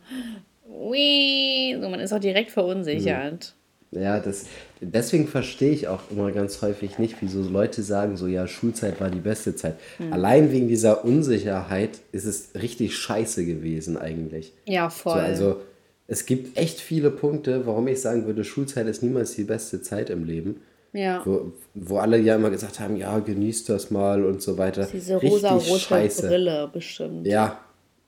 [0.67, 3.53] Ui, so man ist auch direkt verunsichert.
[3.91, 4.47] Ja, das,
[4.81, 9.09] deswegen verstehe ich auch immer ganz häufig nicht, wieso Leute sagen, so ja, Schulzeit war
[9.09, 9.77] die beste Zeit.
[9.97, 10.11] Hm.
[10.11, 14.51] Allein wegen dieser Unsicherheit ist es richtig scheiße gewesen eigentlich.
[14.65, 15.19] Ja, So, voll.
[15.21, 15.61] also
[16.07, 20.09] es gibt echt viele Punkte, warum ich sagen würde, Schulzeit ist niemals die beste Zeit
[20.09, 20.61] im Leben.
[20.93, 21.21] ja.
[21.25, 24.87] Wo, wo alle ja immer gesagt haben, ja, genießt das mal und so weiter.
[24.93, 26.11] Diese rosa-rote.
[26.27, 27.27] Brille bestimmt.
[27.27, 27.59] Ja,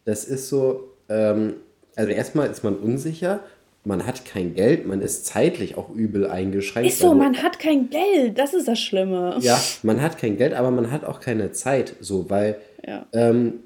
[0.06, 1.56] das ist so, ähm,
[1.96, 3.42] also erstmal ist man unsicher,
[3.84, 6.90] man hat kein Geld, man ist zeitlich auch übel eingeschränkt.
[6.92, 8.38] Ist so, weil- man hat kein Geld.
[8.38, 9.38] Das ist das Schlimme.
[9.42, 13.06] Ja, man hat kein Geld, aber man hat auch keine Zeit, so, weil Ja.
[13.14, 13.62] ähm,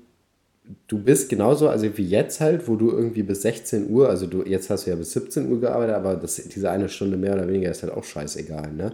[0.88, 4.44] du bist genauso, also wie jetzt halt, wo du irgendwie bis 16 Uhr, also du,
[4.44, 7.48] jetzt hast du ja bis 17 Uhr gearbeitet, aber das, diese eine Stunde mehr oder
[7.48, 8.92] weniger ist halt auch scheißegal, ne?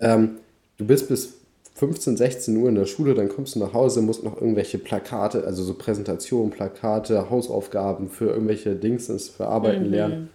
[0.00, 0.30] Ähm,
[0.76, 1.34] du bist bis
[1.74, 5.44] 15, 16 Uhr in der Schule, dann kommst du nach Hause, musst noch irgendwelche Plakate,
[5.44, 10.30] also so Präsentationen, Plakate, Hausaufgaben für irgendwelche Dingsens, für Arbeiten lernen.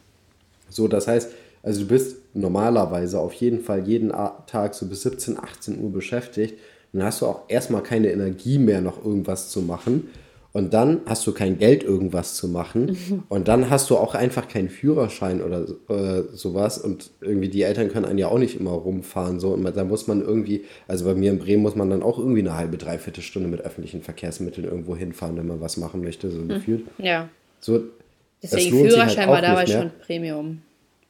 [0.69, 1.31] So, das heißt,
[1.63, 4.11] also du bist normalerweise auf jeden Fall jeden
[4.47, 6.55] Tag so bis 17, 18 Uhr beschäftigt.
[6.93, 10.09] Dann hast du auch erstmal keine Energie mehr, noch irgendwas zu machen.
[10.53, 13.23] Und dann hast du kein Geld, irgendwas zu machen.
[13.29, 16.77] Und dann hast du auch einfach keinen Führerschein oder äh, sowas.
[16.77, 19.39] Und irgendwie die Eltern können einen ja auch nicht immer rumfahren.
[19.39, 19.49] So.
[19.49, 22.41] Und da muss man irgendwie, also bei mir in Bremen muss man dann auch irgendwie
[22.41, 26.43] eine halbe, dreiviertel Stunde mit öffentlichen Verkehrsmitteln irgendwo hinfahren, wenn man was machen möchte, so
[26.43, 26.83] gefühlt.
[26.97, 27.29] Ja.
[27.61, 27.83] So,
[28.43, 29.67] Deswegen halt Führerschein auch war mehr.
[29.67, 30.61] schon Premium.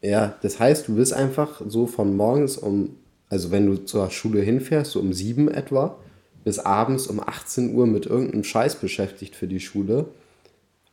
[0.01, 2.97] Ja, das heißt, du bist einfach so von morgens um,
[3.29, 5.97] also wenn du zur Schule hinfährst, so um sieben etwa,
[6.43, 10.05] bis abends um 18 Uhr mit irgendeinem Scheiß beschäftigt für die Schule.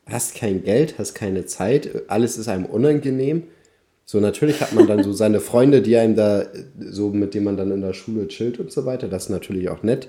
[0.06, 3.44] Hast kein Geld, hast keine Zeit, alles ist einem unangenehm.
[4.04, 6.46] So, natürlich hat man dann so seine Freunde, die einem da,
[6.78, 9.06] so mit denen man dann in der Schule chillt und so weiter.
[9.06, 10.08] Das ist natürlich auch nett.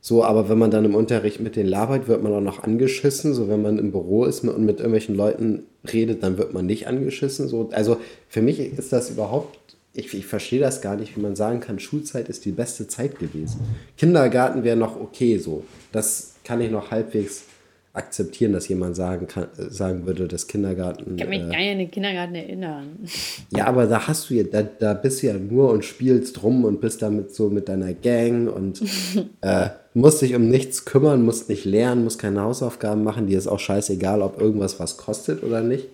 [0.00, 3.34] So, aber wenn man dann im Unterricht mit denen labert, wird man auch noch angeschissen.
[3.34, 6.86] So, wenn man im Büro ist und mit irgendwelchen Leuten redet, dann wird man nicht
[6.86, 7.48] angeschissen.
[7.48, 7.96] So, also
[8.28, 9.58] für mich ist das überhaupt,
[9.92, 13.18] ich, ich verstehe das gar nicht, wie man sagen kann, Schulzeit ist die beste Zeit
[13.18, 13.60] gewesen.
[13.96, 15.64] Kindergarten wäre noch okay so.
[15.92, 17.44] Das kann ich noch halbwegs
[17.92, 21.14] akzeptieren, dass jemand sagen, kann, äh, sagen würde, dass Kindergarten.
[21.16, 22.98] Ich kann mich äh, gar nicht an den Kindergarten erinnern.
[23.56, 26.64] ja, aber da hast du ja, da, da bist du ja nur und spielst rum
[26.64, 28.80] und bist damit so mit deiner Gang und
[29.40, 33.26] äh, musst dich um nichts kümmern, musst nicht lernen, musst keine Hausaufgaben machen.
[33.26, 35.88] Dir ist auch scheißegal, ob irgendwas was kostet oder nicht.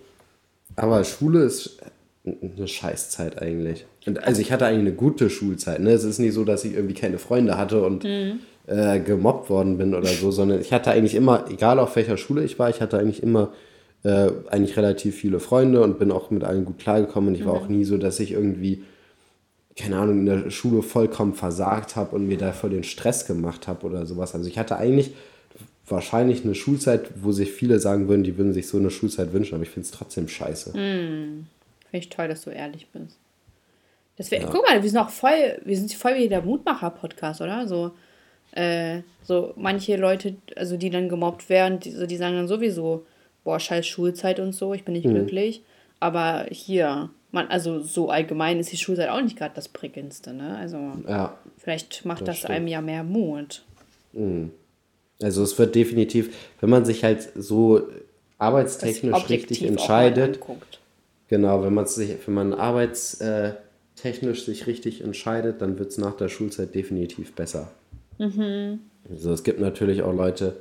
[0.75, 1.79] Aber Schule ist
[2.41, 3.85] eine Scheißzeit eigentlich.
[4.05, 5.79] Und also ich hatte eigentlich eine gute Schulzeit.
[5.79, 5.91] Ne?
[5.91, 8.03] Es ist nicht so, dass ich irgendwie keine Freunde hatte und
[8.67, 12.43] äh, gemobbt worden bin oder so, sondern ich hatte eigentlich immer, egal auf welcher Schule
[12.43, 13.51] ich war, ich hatte eigentlich immer
[14.03, 17.29] äh, eigentlich relativ viele Freunde und bin auch mit allen gut klargekommen.
[17.29, 18.83] Und ich war auch nie so, dass ich irgendwie,
[19.77, 23.85] keine Ahnung, in der Schule vollkommen versagt habe und mir dafür den Stress gemacht habe
[23.85, 24.35] oder sowas.
[24.35, 25.13] Also ich hatte eigentlich
[25.87, 29.55] wahrscheinlich eine Schulzeit, wo sich viele sagen würden, die würden sich so eine Schulzeit wünschen,
[29.55, 30.73] aber ich finde es trotzdem scheiße.
[31.89, 33.17] Finde ich toll, dass du ehrlich bist.
[34.17, 37.67] Das wär, Guck mal, wir sind auch voll, wir sind voll wie der Mutmacher-Podcast, oder?
[37.67, 37.91] So,
[38.51, 43.05] äh, so manche Leute, also die dann gemobbt werden, die, so, die sagen dann sowieso,
[43.43, 45.61] boah, scheiß Schulzeit und so, ich bin nicht glücklich.
[45.99, 50.57] Aber hier, man, also so allgemein ist die Schulzeit auch nicht gerade das Prickelndste, ne?
[50.57, 50.77] Also
[51.07, 52.51] Ja, vielleicht macht das das, stimmt.
[52.51, 53.63] einem ja mehr Mut.
[55.21, 57.83] also es wird definitiv, wenn man sich halt so
[58.39, 60.39] arbeitstechnisch richtig entscheidet.
[61.27, 63.53] Genau, wenn man sich, wenn man Arbeits, äh,
[63.95, 67.71] technisch sich richtig entscheidet, dann wird es nach der Schulzeit definitiv besser.
[68.19, 68.79] Mhm.
[69.09, 70.57] Also es gibt natürlich auch Leute,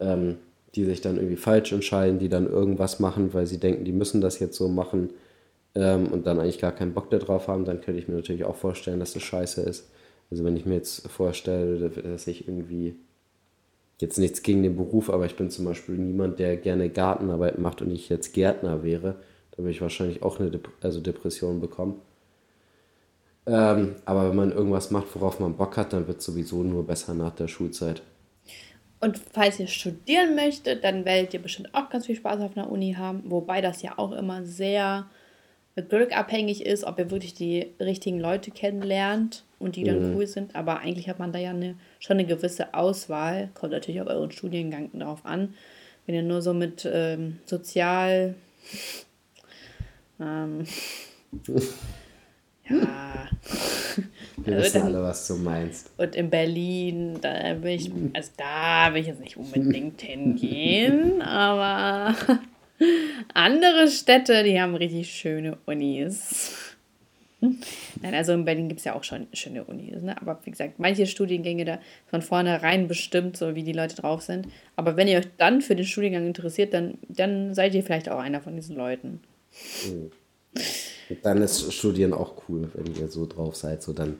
[0.00, 0.36] ähm,
[0.74, 4.20] die sich dann irgendwie falsch entscheiden, die dann irgendwas machen, weil sie denken, die müssen
[4.20, 5.10] das jetzt so machen
[5.74, 8.56] ähm, und dann eigentlich gar keinen Bock darauf haben, dann könnte ich mir natürlich auch
[8.56, 9.90] vorstellen, dass das scheiße ist.
[10.30, 12.94] Also wenn ich mir jetzt vorstelle, dass ich irgendwie
[13.98, 17.82] jetzt nichts gegen den Beruf, aber ich bin zum Beispiel niemand, der gerne Gartenarbeit macht
[17.82, 19.16] und ich jetzt Gärtner wäre,
[19.60, 22.00] würde ich wahrscheinlich auch eine Dep also Depression bekommen.
[23.46, 26.86] Ähm, aber wenn man irgendwas macht, worauf man Bock hat, dann wird es sowieso nur
[26.86, 28.02] besser nach der Schulzeit.
[29.00, 32.70] Und falls ihr studieren möchtet, dann werdet ihr bestimmt auch ganz viel Spaß auf einer
[32.70, 35.06] Uni haben, wobei das ja auch immer sehr
[35.88, 40.16] Glück abhängig ist, ob ihr wirklich die richtigen Leute kennenlernt und die dann mhm.
[40.16, 40.54] cool sind.
[40.54, 43.50] Aber eigentlich hat man da ja eine, schon eine gewisse Auswahl.
[43.54, 45.54] Kommt natürlich auf euren Studiengang drauf an.
[46.06, 48.34] Wenn ihr nur so mit ähm, Sozial.
[50.20, 50.64] Ähm,
[52.68, 53.28] ja.
[54.36, 55.90] Wir also wissen alle, was du meinst.
[55.98, 62.14] Und in Berlin, da will ich, also da will ich jetzt nicht unbedingt hingehen, aber
[63.34, 66.54] andere Städte, die haben richtig schöne Unis.
[67.40, 70.14] Nein, also in Berlin gibt es ja auch schon schöne Unis, ne?
[70.20, 74.46] aber wie gesagt, manche Studiengänge da von vornherein bestimmt, so wie die Leute drauf sind.
[74.76, 78.18] Aber wenn ihr euch dann für den Studiengang interessiert, dann, dann seid ihr vielleicht auch
[78.18, 79.20] einer von diesen Leuten.
[79.86, 80.10] Mhm.
[81.22, 83.82] Dann ist Studieren auch cool, wenn ihr so drauf seid.
[83.82, 84.18] So dann.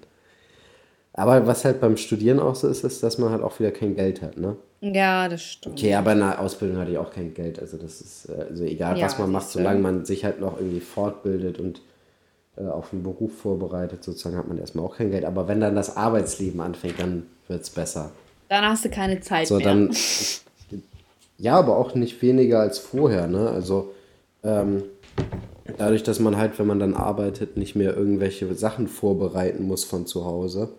[1.12, 3.94] Aber was halt beim Studieren auch so ist, ist, dass man halt auch wieder kein
[3.94, 4.56] Geld hat, ne?
[4.80, 5.78] Ja, das stimmt.
[5.78, 7.58] Okay, aber in der Ausbildung hatte ich auch kein Geld.
[7.60, 10.58] Also das ist, äh, also egal ja, was man macht, solange man sich halt noch
[10.58, 11.82] irgendwie fortbildet und
[12.56, 15.24] äh, auf einen Beruf vorbereitet, sozusagen hat man erstmal auch kein Geld.
[15.24, 18.10] Aber wenn dann das Arbeitsleben anfängt, dann wird es besser.
[18.48, 19.64] Dann hast du keine Zeit so, mehr.
[19.64, 19.94] Dann,
[21.38, 23.50] ja, aber auch nicht weniger als vorher, ne?
[23.50, 23.92] Also
[24.42, 24.84] ähm,
[25.78, 30.06] dadurch, dass man halt, wenn man dann arbeitet, nicht mehr irgendwelche Sachen vorbereiten muss von
[30.06, 30.74] zu Hause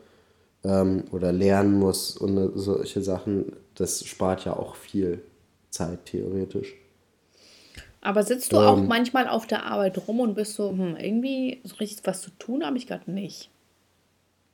[0.63, 5.21] ähm, oder lernen muss und solche Sachen, das spart ja auch viel
[5.69, 6.75] Zeit theoretisch.
[8.01, 11.61] Aber sitzt du ähm, auch manchmal auf der Arbeit rum und bist so, hm, irgendwie
[11.63, 13.49] so richtig was zu tun habe ich gerade nicht.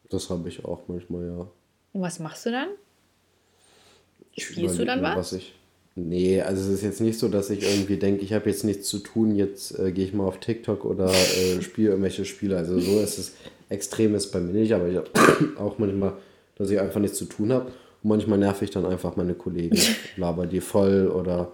[0.09, 1.47] Das habe ich auch manchmal, ja.
[1.93, 2.69] Und was machst du dann?
[4.38, 5.17] Spielst du dann was?
[5.17, 5.55] was ich,
[5.99, 8.87] Nee, also es ist jetzt nicht so, dass ich irgendwie denke, ich habe jetzt nichts
[8.87, 12.55] zu tun, jetzt äh, gehe ich mal auf TikTok oder äh, spiele irgendwelche Spiele.
[12.55, 13.33] Also so ist es
[13.69, 15.09] extrem ist bei mir nicht, aber ich habe
[15.57, 16.13] auch manchmal,
[16.55, 17.71] dass ich einfach nichts zu tun habe.
[18.03, 19.75] Und manchmal nerv ich dann einfach meine Kollegen,
[20.17, 21.51] laber die voll oder.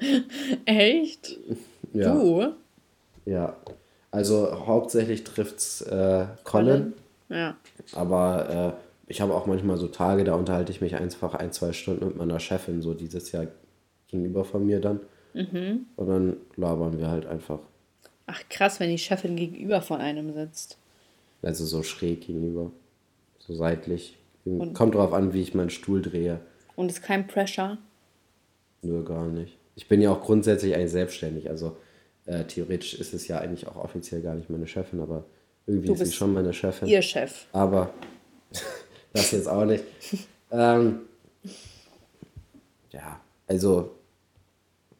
[0.66, 1.40] Echt?
[1.94, 2.14] Ja.
[2.14, 2.48] Du?
[3.26, 3.56] Ja.
[4.12, 6.92] Also hauptsächlich trifft es äh, Colin.
[7.30, 7.56] Ja.
[7.94, 11.72] Aber äh, ich habe auch manchmal so Tage, da unterhalte ich mich einfach ein, zwei
[11.72, 13.48] Stunden mit meiner Chefin, so dieses Jahr
[14.14, 15.02] gegenüber von mir dann.
[15.34, 15.88] Mhm.
[15.96, 17.60] Und dann labern wir halt einfach.
[18.28, 20.78] Ach krass, wenn die Chefin gegenüber von einem sitzt.
[21.42, 22.72] Also so schräg gegenüber.
[23.40, 24.18] So seitlich.
[24.46, 26.40] Und Kommt drauf an, wie ich meinen Stuhl drehe.
[26.76, 27.78] Und ist kein Pressure?
[28.82, 29.58] Nö, gar nicht.
[29.76, 31.50] Ich bin ja auch grundsätzlich eigentlich selbstständig.
[31.50, 31.78] Also
[32.26, 35.26] äh, theoretisch ist es ja eigentlich auch offiziell gar nicht meine Chefin, aber
[35.66, 36.88] irgendwie ist sie schon meine Chefin.
[36.88, 37.46] Ihr Chef.
[37.52, 37.94] Aber
[39.14, 39.84] das jetzt auch nicht.
[40.52, 41.02] ähm,
[42.92, 43.92] ja, also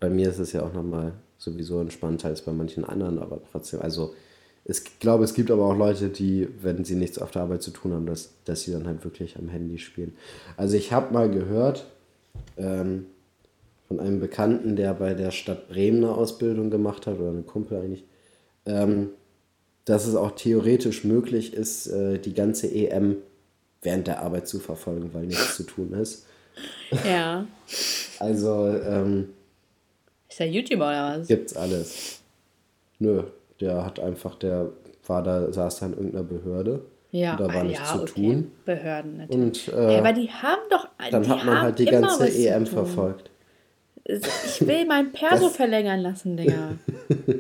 [0.04, 3.82] bei mir ist es ja auch nochmal sowieso entspannter als bei manchen anderen, aber trotzdem,
[3.82, 4.14] also
[4.66, 7.72] ich glaube, es gibt aber auch Leute, die, wenn sie nichts auf der Arbeit zu
[7.72, 10.14] tun haben, dass, dass sie dann halt wirklich am Handy spielen.
[10.58, 11.86] Also ich habe mal gehört
[12.58, 13.06] ähm,
[13.88, 17.78] von einem Bekannten, der bei der Stadt Bremen eine Ausbildung gemacht hat, oder eine Kumpel
[17.78, 18.04] eigentlich,
[18.66, 19.12] ähm,
[19.86, 23.20] dass es auch theoretisch möglich ist, äh, die ganze EM
[23.82, 26.26] während der Arbeit zu verfolgen, weil nichts zu tun ist.
[27.06, 27.48] Ja.
[28.20, 29.30] also, ähm,
[30.34, 31.28] ist der YouTuber oder was?
[31.28, 32.20] Gibt's alles.
[33.00, 33.24] Nö,
[33.60, 34.72] der hat einfach, der
[35.06, 36.82] war da, saß da in irgendeiner Behörde.
[37.12, 38.14] Ja, da war ah, nichts ja, zu okay.
[38.14, 38.52] tun.
[38.66, 39.68] Behörden natürlich.
[39.70, 40.88] Und, äh, ja, aber die haben doch.
[41.12, 43.30] Dann hat man halt die ganze EM verfolgt.
[44.06, 46.74] Ich will mein Perso verlängern lassen, Digga.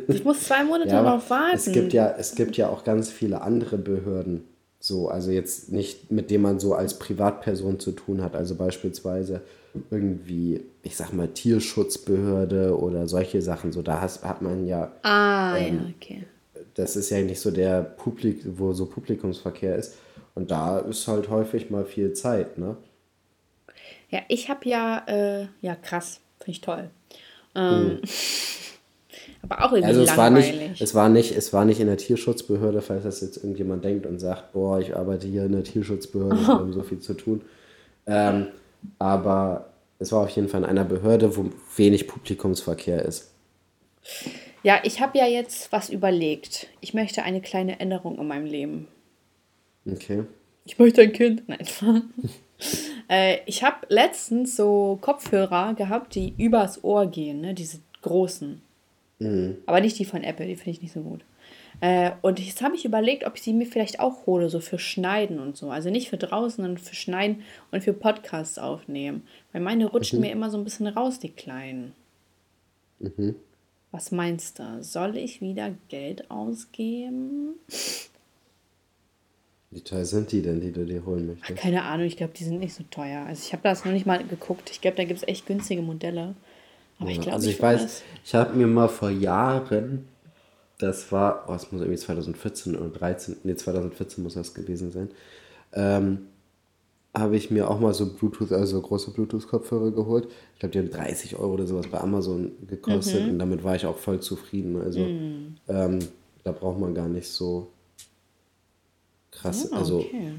[0.07, 1.55] Ich muss zwei Monate ja, darauf warten.
[1.55, 4.43] Es gibt, ja, es gibt ja auch ganz viele andere Behörden.
[4.79, 8.35] So, also jetzt nicht, mit denen man so als Privatperson zu tun hat.
[8.35, 9.41] Also beispielsweise
[9.89, 13.71] irgendwie, ich sag mal, Tierschutzbehörde oder solche Sachen.
[13.71, 14.91] So, da has, hat man ja.
[15.01, 16.24] Ah, ähm, ja, okay.
[16.76, 19.95] Das ist ja nicht so der Publik, wo so Publikumsverkehr ist.
[20.36, 22.78] Und da ist halt häufig mal viel Zeit, ne?
[24.09, 26.89] Ja, ich habe ja, äh, ja, krass, finde ich toll.
[27.55, 28.01] Ähm, mhm.
[29.43, 30.53] Aber auch irgendwie also es langweilig.
[30.53, 33.84] War nicht, es, war nicht, es war nicht in der Tierschutzbehörde, falls das jetzt irgendjemand
[33.84, 37.13] denkt und sagt, boah, ich arbeite hier in der Tierschutzbehörde, wir haben so viel zu
[37.13, 37.41] tun.
[38.05, 38.47] Ähm,
[38.99, 39.69] aber
[39.99, 43.31] es war auf jeden Fall in einer Behörde, wo wenig Publikumsverkehr ist.
[44.63, 46.67] Ja, ich habe ja jetzt was überlegt.
[46.81, 48.88] Ich möchte eine kleine Änderung in meinem Leben
[49.89, 50.23] Okay.
[50.65, 51.43] Ich möchte ein Kind.
[51.47, 51.59] Nein.
[53.09, 57.53] äh, ich habe letztens so Kopfhörer gehabt, die übers Ohr gehen, ne?
[57.53, 58.61] Diese großen.
[59.19, 59.57] Mhm.
[59.65, 61.21] Aber nicht die von Apple, die finde ich nicht so gut.
[61.84, 64.79] Äh, und jetzt habe ich überlegt, ob ich sie mir vielleicht auch hole, so für
[64.79, 65.69] Schneiden und so.
[65.69, 69.27] Also nicht für draußen, sondern für Schneiden und für Podcasts aufnehmen.
[69.51, 70.25] Weil meine rutschen mhm.
[70.25, 71.91] mir immer so ein bisschen raus, die kleinen.
[72.99, 73.36] Mhm.
[73.91, 74.81] Was meinst du?
[74.81, 77.55] Soll ich wieder Geld ausgeben?
[79.69, 81.59] Wie teuer sind die denn, die du dir holen möchtest?
[81.59, 83.25] Keine Ahnung, ich glaube, die sind nicht so teuer.
[83.25, 84.69] Also ich habe das noch nicht mal geguckt.
[84.69, 86.36] Ich glaube, da gibt es echt günstige Modelle.
[86.97, 90.07] Aber ja, ich glaube, also ich, ich weiß, ich habe mir mal vor Jahren,
[90.78, 95.09] das war, oh, es muss irgendwie 2014 oder 13, nee, 2014 muss das gewesen sein,
[95.74, 96.28] ähm,
[97.15, 100.28] habe ich mir auch mal so Bluetooth, also große Bluetooth-Kopfhörer geholt.
[100.53, 103.30] Ich glaube, die haben 30 Euro oder sowas bei Amazon gekostet mhm.
[103.32, 104.82] und damit war ich auch voll zufrieden.
[104.82, 105.57] Also mhm.
[105.67, 105.99] ähm,
[106.43, 107.67] da braucht man gar nicht so
[109.30, 110.34] krass, ja, also okay.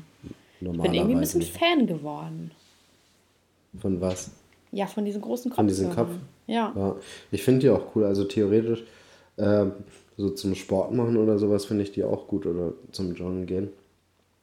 [0.61, 0.87] normalerweise.
[0.87, 2.51] Ich bin irgendwie ein bisschen Fan geworden.
[3.81, 4.31] Von was?
[4.73, 5.69] Ja, von diesen großen Kopfhörern.
[5.69, 6.11] Von diesen Kopf?
[6.47, 6.73] Ja.
[6.75, 6.97] ja.
[7.31, 8.05] Ich finde die auch cool.
[8.05, 8.83] Also theoretisch
[9.37, 9.67] äh,
[10.17, 13.69] so zum Sport machen oder sowas finde ich die auch gut oder zum Joggen gehen.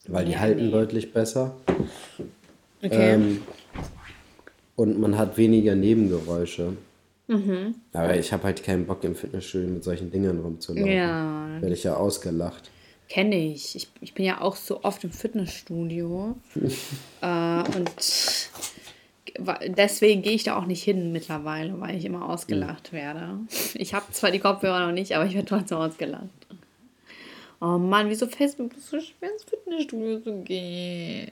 [0.07, 0.72] Weil die halten nee.
[0.72, 1.55] deutlich besser.
[2.84, 3.13] Okay.
[3.13, 3.41] Ähm,
[4.76, 6.74] und man hat weniger Nebengeräusche.
[7.28, 7.76] Mhm.
[7.93, 10.91] Aber ich habe halt keinen Bock im Fitnessstudio mit solchen Dingern rumzulaufen.
[10.91, 11.61] Ja.
[11.61, 12.72] Werde ich ja ausgelacht.
[13.07, 13.76] Kenne ich.
[13.76, 13.89] ich.
[14.01, 16.36] Ich bin ja auch so oft im Fitnessstudio.
[17.22, 17.91] äh, und
[19.38, 22.98] deswegen gehe ich da auch nicht hin mittlerweile, weil ich immer ausgelacht mhm.
[22.98, 23.40] werde.
[23.76, 26.30] Ich habe zwar die Kopfhörer noch nicht, aber ich werde trotzdem ausgelacht.
[27.60, 31.32] Oh Mann, wieso fällt mir so schwer ins Fitnessstudio zu gehen?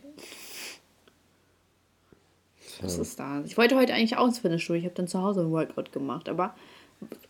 [2.82, 3.46] Was ist das?
[3.46, 4.80] Ich wollte heute eigentlich auch ins Fitnessstudio.
[4.80, 6.56] Ich habe dann zu Hause ein Workout gemacht, aber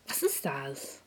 [0.07, 0.98] was ist das?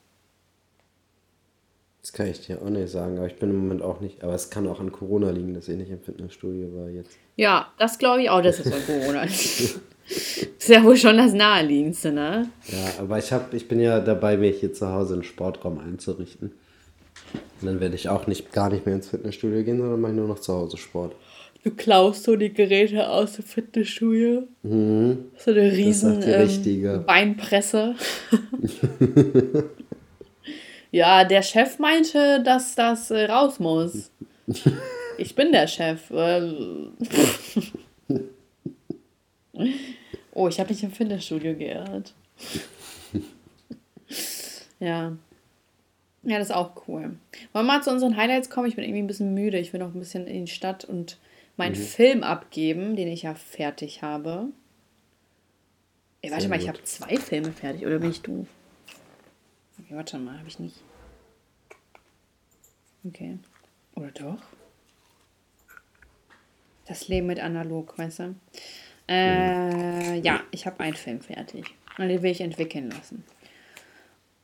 [2.03, 4.25] Das kann ich dir auch nicht sagen, aber ich bin im Moment auch nicht.
[4.25, 7.17] Aber es kann auch an Corona liegen, dass ich nicht im Fitnessstudio war jetzt.
[7.37, 9.81] Ja, das glaube ich auch, dass es an Corona liegt.
[10.05, 12.49] Das ist ja wohl schon das Naheliegendste, ne?
[12.67, 16.53] Ja, aber ich, hab, ich bin ja dabei, mir hier zu Hause einen Sportraum einzurichten.
[17.61, 20.27] Und dann werde ich auch nicht, gar nicht mehr ins Fitnessstudio gehen, sondern mache nur
[20.27, 21.15] noch zu Hause Sport.
[21.65, 24.49] Du klaust so die Geräte aus dem Fitnessstudio.
[24.65, 25.19] Mhm.
[25.37, 27.95] So eine riesen ähm, Beinpresse.
[30.93, 34.13] ja, der Chef meinte, dass das äh, raus muss.
[35.19, 36.11] Ich bin der Chef.
[36.11, 36.97] Ähm.
[40.33, 42.15] oh, ich habe mich im Fitnessstudio geirrt.
[44.81, 45.17] ja.
[46.25, 47.03] Ja, das ist auch cool.
[47.03, 47.19] Wollen
[47.53, 48.69] wir mal zu unseren Highlights kommen?
[48.69, 49.59] Ich bin irgendwie ein bisschen müde.
[49.59, 51.19] Ich will noch ein bisschen in die Stadt und
[51.57, 51.85] meinen mhm.
[51.85, 54.49] Film abgeben, den ich ja fertig habe.
[56.23, 56.63] Ey, warte Sehr mal, gut.
[56.63, 58.47] ich habe zwei Filme fertig, oder bin ich doof?
[59.85, 60.77] Okay, warte mal, habe ich nicht.
[63.05, 63.39] Okay.
[63.97, 64.43] Oder doch?
[66.87, 68.35] Das Leben mit analog, weißt du?
[69.09, 70.21] Äh.
[70.21, 71.67] Ja, ich habe einen Film fertig.
[71.99, 73.25] Und den will ich entwickeln lassen.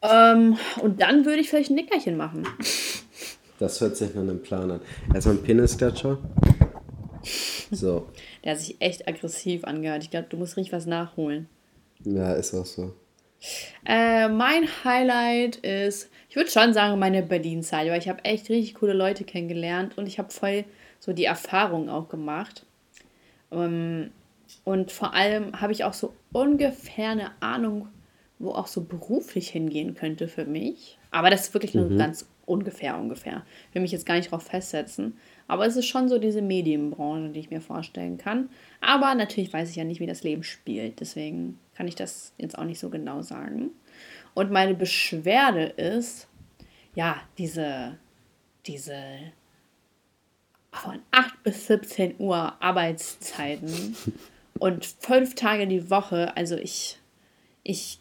[0.02, 2.46] Ähm, und dann würde ich vielleicht ein Nickerchen machen.
[3.58, 4.80] Das hört sich nach einem Plan an.
[5.12, 6.18] Erstmal ein Penis-Scratcher.
[7.70, 8.08] So.
[8.44, 10.04] Der hat sich echt aggressiv angehört.
[10.04, 11.48] Ich glaube, du musst richtig was nachholen.
[12.04, 12.94] Ja, ist auch so.
[13.86, 18.74] Äh, mein Highlight ist, ich würde schon sagen, meine Berlin-Zeit, weil ich habe echt richtig
[18.74, 20.64] coole Leute kennengelernt und ich habe voll
[20.98, 22.66] so die Erfahrung auch gemacht.
[23.50, 24.10] Ähm,
[24.64, 27.88] und vor allem habe ich auch so ungefähr eine Ahnung,
[28.38, 30.98] wo auch so beruflich hingehen könnte für mich.
[31.10, 31.98] Aber das ist wirklich nur mhm.
[31.98, 33.44] ganz ungefähr, ungefähr.
[33.68, 35.18] Ich will mich jetzt gar nicht darauf festsetzen.
[35.48, 38.50] Aber es ist schon so diese Medienbranche, die ich mir vorstellen kann.
[38.80, 41.00] Aber natürlich weiß ich ja nicht, wie das Leben spielt.
[41.00, 43.70] Deswegen kann ich das jetzt auch nicht so genau sagen.
[44.34, 46.28] Und meine Beschwerde ist,
[46.94, 47.98] ja, diese,
[48.66, 49.02] diese
[50.70, 53.96] von 8 bis 17 Uhr Arbeitszeiten
[54.60, 56.36] und fünf Tage die Woche.
[56.36, 56.98] Also ich,
[57.64, 57.98] ich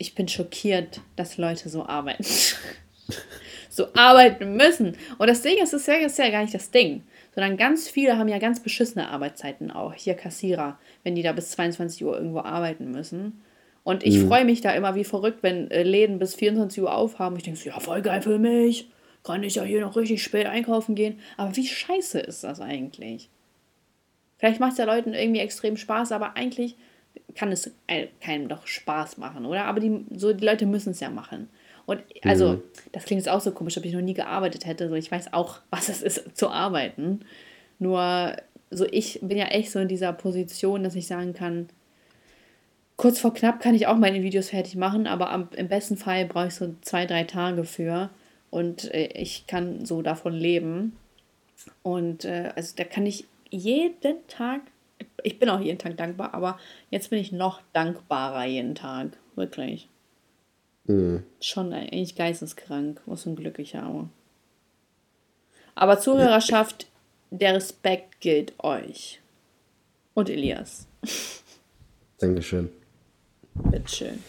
[0.00, 2.24] ich bin schockiert, dass Leute so arbeiten.
[3.70, 4.96] so arbeiten müssen.
[5.16, 7.02] Und das Ding ist, das ist ja, gar nicht das Ding.
[7.34, 9.94] Sondern ganz viele haben ja ganz beschissene Arbeitszeiten auch.
[9.94, 13.40] Hier Kassierer, wenn die da bis 22 Uhr irgendwo arbeiten müssen.
[13.84, 14.28] Und ich mhm.
[14.28, 17.36] freue mich da immer wie verrückt, wenn äh, Läden bis 24 Uhr aufhaben.
[17.36, 18.90] Ich denke so, ja, voll geil für mich.
[19.22, 21.20] Kann ich ja hier noch richtig spät einkaufen gehen.
[21.36, 23.30] Aber wie scheiße ist das eigentlich?
[24.38, 26.76] Vielleicht macht es ja Leuten irgendwie extrem Spaß, aber eigentlich
[27.34, 27.70] kann es
[28.20, 29.64] keinem doch Spaß machen, oder?
[29.64, 31.48] Aber die, so, die Leute müssen es ja machen.
[31.86, 32.62] Und also, mhm.
[32.92, 34.88] das klingt jetzt auch so komisch, ob ich noch nie gearbeitet hätte.
[34.88, 37.20] So, ich weiß auch, was es ist zu arbeiten.
[37.78, 38.36] Nur,
[38.70, 41.68] so ich bin ja echt so in dieser Position, dass ich sagen kann,
[42.96, 46.26] kurz vor knapp kann ich auch meine Videos fertig machen, aber am, im besten Fall
[46.26, 48.10] brauche ich so zwei, drei Tage für.
[48.50, 50.96] Und äh, ich kann so davon leben.
[51.82, 54.60] Und äh, also da kann ich jeden Tag,
[55.22, 56.58] ich bin auch jeden Tag dankbar, aber
[56.90, 59.16] jetzt bin ich noch dankbarer jeden Tag.
[59.36, 59.88] Wirklich.
[60.90, 61.22] Mhm.
[61.40, 64.08] Schon eigentlich geisteskrank, was ein Glück ich habe.
[65.74, 66.88] Aber Zuhörerschaft,
[67.30, 69.20] der Respekt gilt euch.
[70.14, 70.86] Und Elias.
[72.18, 72.70] Dankeschön.
[73.54, 74.22] Bitteschön.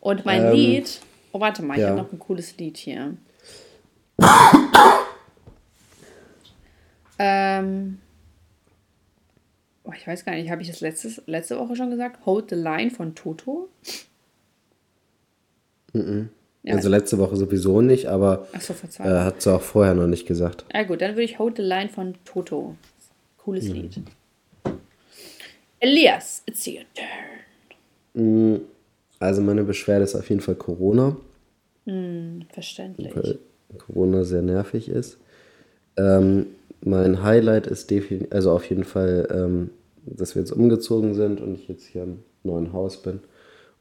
[0.00, 1.00] Und mein ähm, Lied.
[1.32, 1.84] Oh, warte mal, ja.
[1.84, 3.16] ich habe noch ein cooles Lied hier.
[7.18, 8.00] ähm.
[9.84, 12.24] Oh, ich weiß gar nicht, habe ich das letztes, letzte Woche schon gesagt?
[12.24, 13.68] Hold the Line von Toto?
[15.94, 16.28] -mm.
[16.64, 18.72] Ja, also letzte Woche sowieso nicht, aber so,
[19.02, 20.64] äh, hat sie auch vorher noch nicht gesagt.
[20.72, 22.74] Ja gut, dann würde ich Hold the Line von Toto.
[23.36, 23.74] Cooles mhm.
[23.74, 24.02] Lied.
[25.80, 28.54] Elias, it's your turn.
[28.54, 28.60] Mm,
[29.18, 31.18] also meine Beschwerde ist auf jeden Fall Corona.
[31.84, 33.14] Mm, verständlich.
[33.14, 33.38] Weil
[33.76, 35.18] Corona sehr nervig ist.
[35.98, 36.46] Ähm,
[36.80, 39.70] mein Highlight ist definitiv, also auf jeden Fall, ähm,
[40.06, 43.20] dass wir jetzt umgezogen sind und ich jetzt hier im neuen Haus bin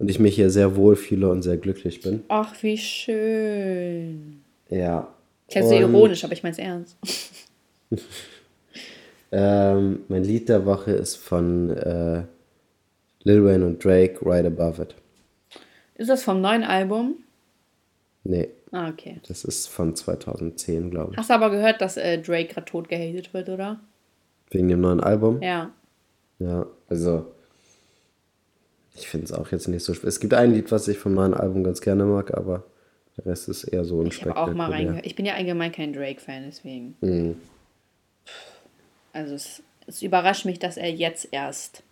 [0.03, 2.25] und ich mich hier sehr wohl fühle und sehr glücklich bin.
[2.27, 4.41] Ach, wie schön.
[4.67, 5.07] Ja.
[5.47, 6.97] Kennst du ironisch, aber ich meine es ernst.
[9.31, 12.23] ähm, mein Lied der Woche ist von äh,
[13.23, 14.95] Lil Wayne und Drake, Right Above It.
[15.95, 17.15] Ist das vom neuen Album?
[18.25, 18.49] Nee.
[18.73, 19.21] Ah, okay.
[19.25, 21.17] Das ist von 2010, glaube ich.
[21.17, 23.79] Hast du aber gehört, dass äh, Drake gerade tot gehatet wird, oder?
[24.49, 25.41] Wegen dem neuen Album?
[25.41, 25.71] Ja.
[26.39, 27.32] Ja, also
[28.95, 30.07] ich finde es auch jetzt nicht so schwer.
[30.07, 32.63] Es gibt ein Lied, was ich vom neuen Album ganz gerne mag, aber
[33.17, 35.05] der Rest ist eher so Ich habe auch mal reingehört.
[35.05, 36.95] Ich bin ja allgemein kein Drake-Fan, deswegen.
[37.01, 37.35] Mhm.
[39.13, 41.83] Also es, es, überrascht mich, dass er jetzt erst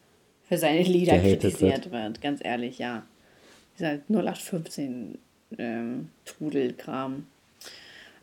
[0.47, 1.91] für seine Lieder kritisiert wird.
[1.91, 2.22] wird.
[2.22, 3.04] Ganz ehrlich, ja.
[3.78, 5.18] Dieser 0815
[5.58, 7.28] ähm, Trudelkram.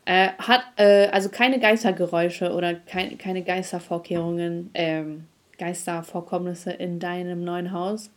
[0.05, 5.25] Äh, hat äh, also keine Geistergeräusche oder kein, keine Geistervorkehrungen, ähm,
[5.57, 8.09] Geistervorkommnisse in deinem neuen Haus?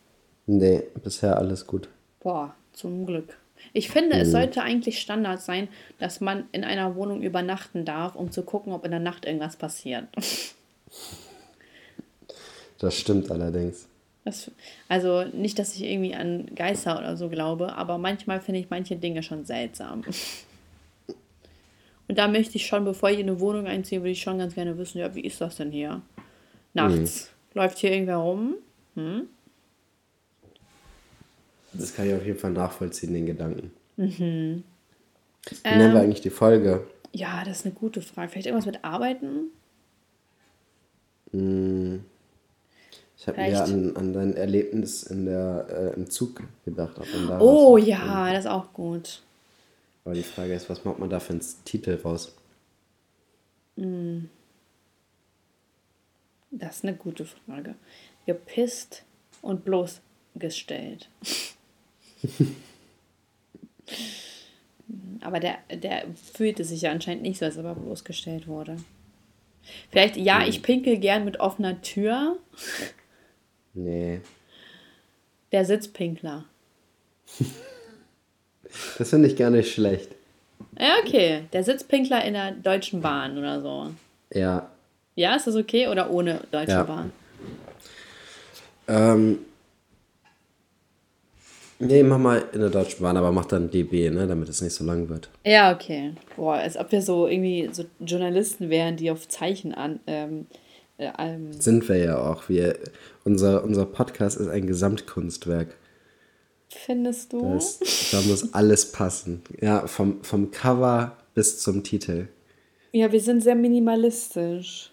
[0.45, 1.89] Nee, bisher alles gut.
[2.19, 3.37] Boah, zum Glück.
[3.71, 4.21] Ich finde, hm.
[4.21, 5.69] es sollte eigentlich Standard sein,
[5.99, 9.55] dass man in einer Wohnung übernachten darf, um zu gucken, ob in der Nacht irgendwas
[9.55, 10.05] passiert.
[12.79, 13.87] Das stimmt allerdings.
[14.25, 14.51] Das,
[14.89, 18.97] also nicht, dass ich irgendwie an Geister oder so glaube, aber manchmal finde ich manche
[18.97, 20.03] Dinge schon seltsam.
[22.09, 24.55] Und da möchte ich schon, bevor ich in eine Wohnung einziehe, würde ich schon ganz
[24.55, 26.01] gerne wissen, ja, wie ist das denn hier?
[26.73, 27.31] Nachts.
[27.53, 27.59] Mhm.
[27.59, 28.55] Läuft hier irgendwer rum?
[28.95, 29.27] Hm?
[31.73, 33.71] Das kann ich auf jeden Fall nachvollziehen, den Gedanken.
[33.97, 34.63] Mhm.
[35.49, 36.87] Wie ähm, nennen wir eigentlich die Folge?
[37.11, 38.29] Ja, das ist eine gute Frage.
[38.29, 39.51] Vielleicht irgendwas mit Arbeiten?
[41.31, 42.03] Hm.
[43.17, 46.99] Ich habe eher an, an dein Erlebnis in der, äh, im Zug gedacht.
[47.39, 49.21] oh ja, das ist auch gut.
[50.03, 52.35] Aber die Frage ist, was macht man da für einen Titel raus?
[53.77, 54.29] Hm.
[56.51, 57.75] Das ist eine gute Frage.
[58.25, 59.03] Gepisst
[59.41, 61.09] und bloßgestellt.
[65.21, 66.03] aber der, der
[66.33, 68.77] fühlte sich ja anscheinend nicht so, als ob er bloßgestellt wurde.
[69.89, 72.37] Vielleicht, ja, ich pinkel gern mit offener Tür.
[73.73, 74.21] Nee.
[75.51, 76.45] Der Sitzpinkler.
[78.97, 80.09] das finde ich gar nicht schlecht.
[80.79, 81.43] Ja, okay.
[81.53, 83.91] Der Sitzpinkler in der Deutschen Bahn oder so.
[84.33, 84.69] Ja.
[85.15, 86.83] Ja, ist das okay oder ohne Deutsche ja.
[86.83, 87.11] Bahn?
[88.87, 89.39] Ähm,
[91.87, 94.73] Nee, mach mal in der Deutschen Bahn, aber mach dann DB, ne, damit es nicht
[94.73, 95.29] so lang wird.
[95.45, 96.13] Ja, okay.
[96.35, 99.99] Boah, als ob wir so irgendwie so Journalisten wären, die auf Zeichen an.
[100.07, 100.47] Ähm,
[100.97, 102.49] äh, ähm Sind wir ja auch.
[102.49, 102.77] Wir,
[103.23, 105.75] unser, unser Podcast ist ein Gesamtkunstwerk.
[106.69, 107.53] Findest du?
[107.53, 107.79] Das,
[108.11, 109.43] da muss alles passen.
[109.61, 112.27] Ja, vom, vom Cover bis zum Titel.
[112.91, 114.91] Ja, wir sind sehr minimalistisch.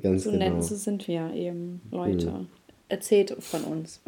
[0.00, 0.56] Ganz so genau.
[0.56, 2.32] Nett, so sind wir eben, Leute.
[2.32, 2.46] Hm.
[2.88, 4.00] Erzählt von uns.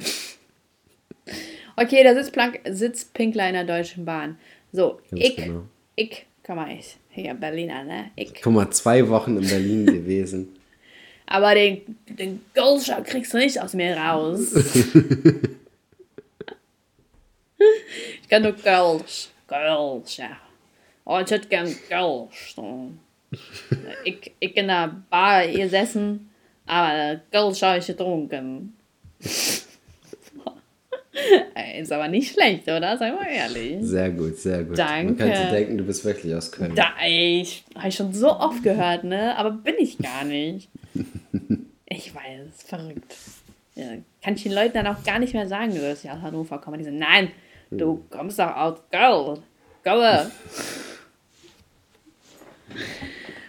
[1.76, 4.38] Okay, der Sitzplank, Sitzpinkler in der Deutschen Bahn.
[4.72, 5.62] So, Ganz ich, genau.
[5.96, 8.10] ich, komm mal, ich, hier Berliner, ne?
[8.16, 8.34] Ich.
[8.42, 10.56] Guck mal, zwei Wochen in Berlin gewesen.
[11.26, 14.54] Aber den, den Goldschau kriegst du nicht aus mir raus.
[18.22, 20.36] ich kann nur Gold, Gold, ja.
[21.04, 22.30] Oh, ich hätte gern Gold.
[24.04, 26.30] Ich, ich in der Bar gesessen,
[26.66, 28.76] aber Gold habe ich getrunken.
[31.80, 32.96] Ist aber nicht schlecht, oder?
[32.98, 33.78] Sei mal ehrlich.
[33.80, 34.78] Sehr gut, sehr gut.
[34.78, 35.04] Danke.
[35.04, 36.74] Man könnte denken, du bist wirklich aus Köln.
[36.74, 39.36] Da, ich habe ich schon so oft gehört, ne?
[39.36, 40.68] Aber bin ich gar nicht.
[41.86, 43.14] Ich weiß, verrückt.
[43.76, 43.84] Ja,
[44.22, 46.78] kann ich den Leuten dann auch gar nicht mehr sagen, dass ich aus Hannover komme.
[46.78, 47.30] Die sagen, nein,
[47.70, 49.38] du kommst doch aus Köln.
[49.84, 50.30] Komme.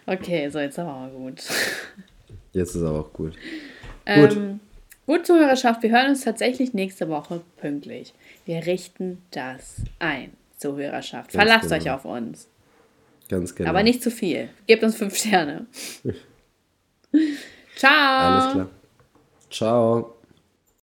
[0.08, 1.42] Okay, so jetzt aber mal gut.
[2.54, 3.34] Jetzt ist aber auch gut.
[4.06, 4.60] Ähm,
[5.06, 8.14] gut, Zuhörerschaft, wir hören uns tatsächlich nächste Woche pünktlich.
[8.46, 11.32] Wir richten das ein, Zuhörerschaft.
[11.32, 11.76] Ganz Verlasst genau.
[11.76, 12.50] euch auf uns.
[13.30, 13.70] Ganz genau.
[13.70, 14.50] Aber nicht zu viel.
[14.68, 15.66] Gebt uns fünf Sterne.
[17.76, 17.92] Ciao.
[17.92, 18.70] Alles klar.
[19.50, 20.15] Ciao.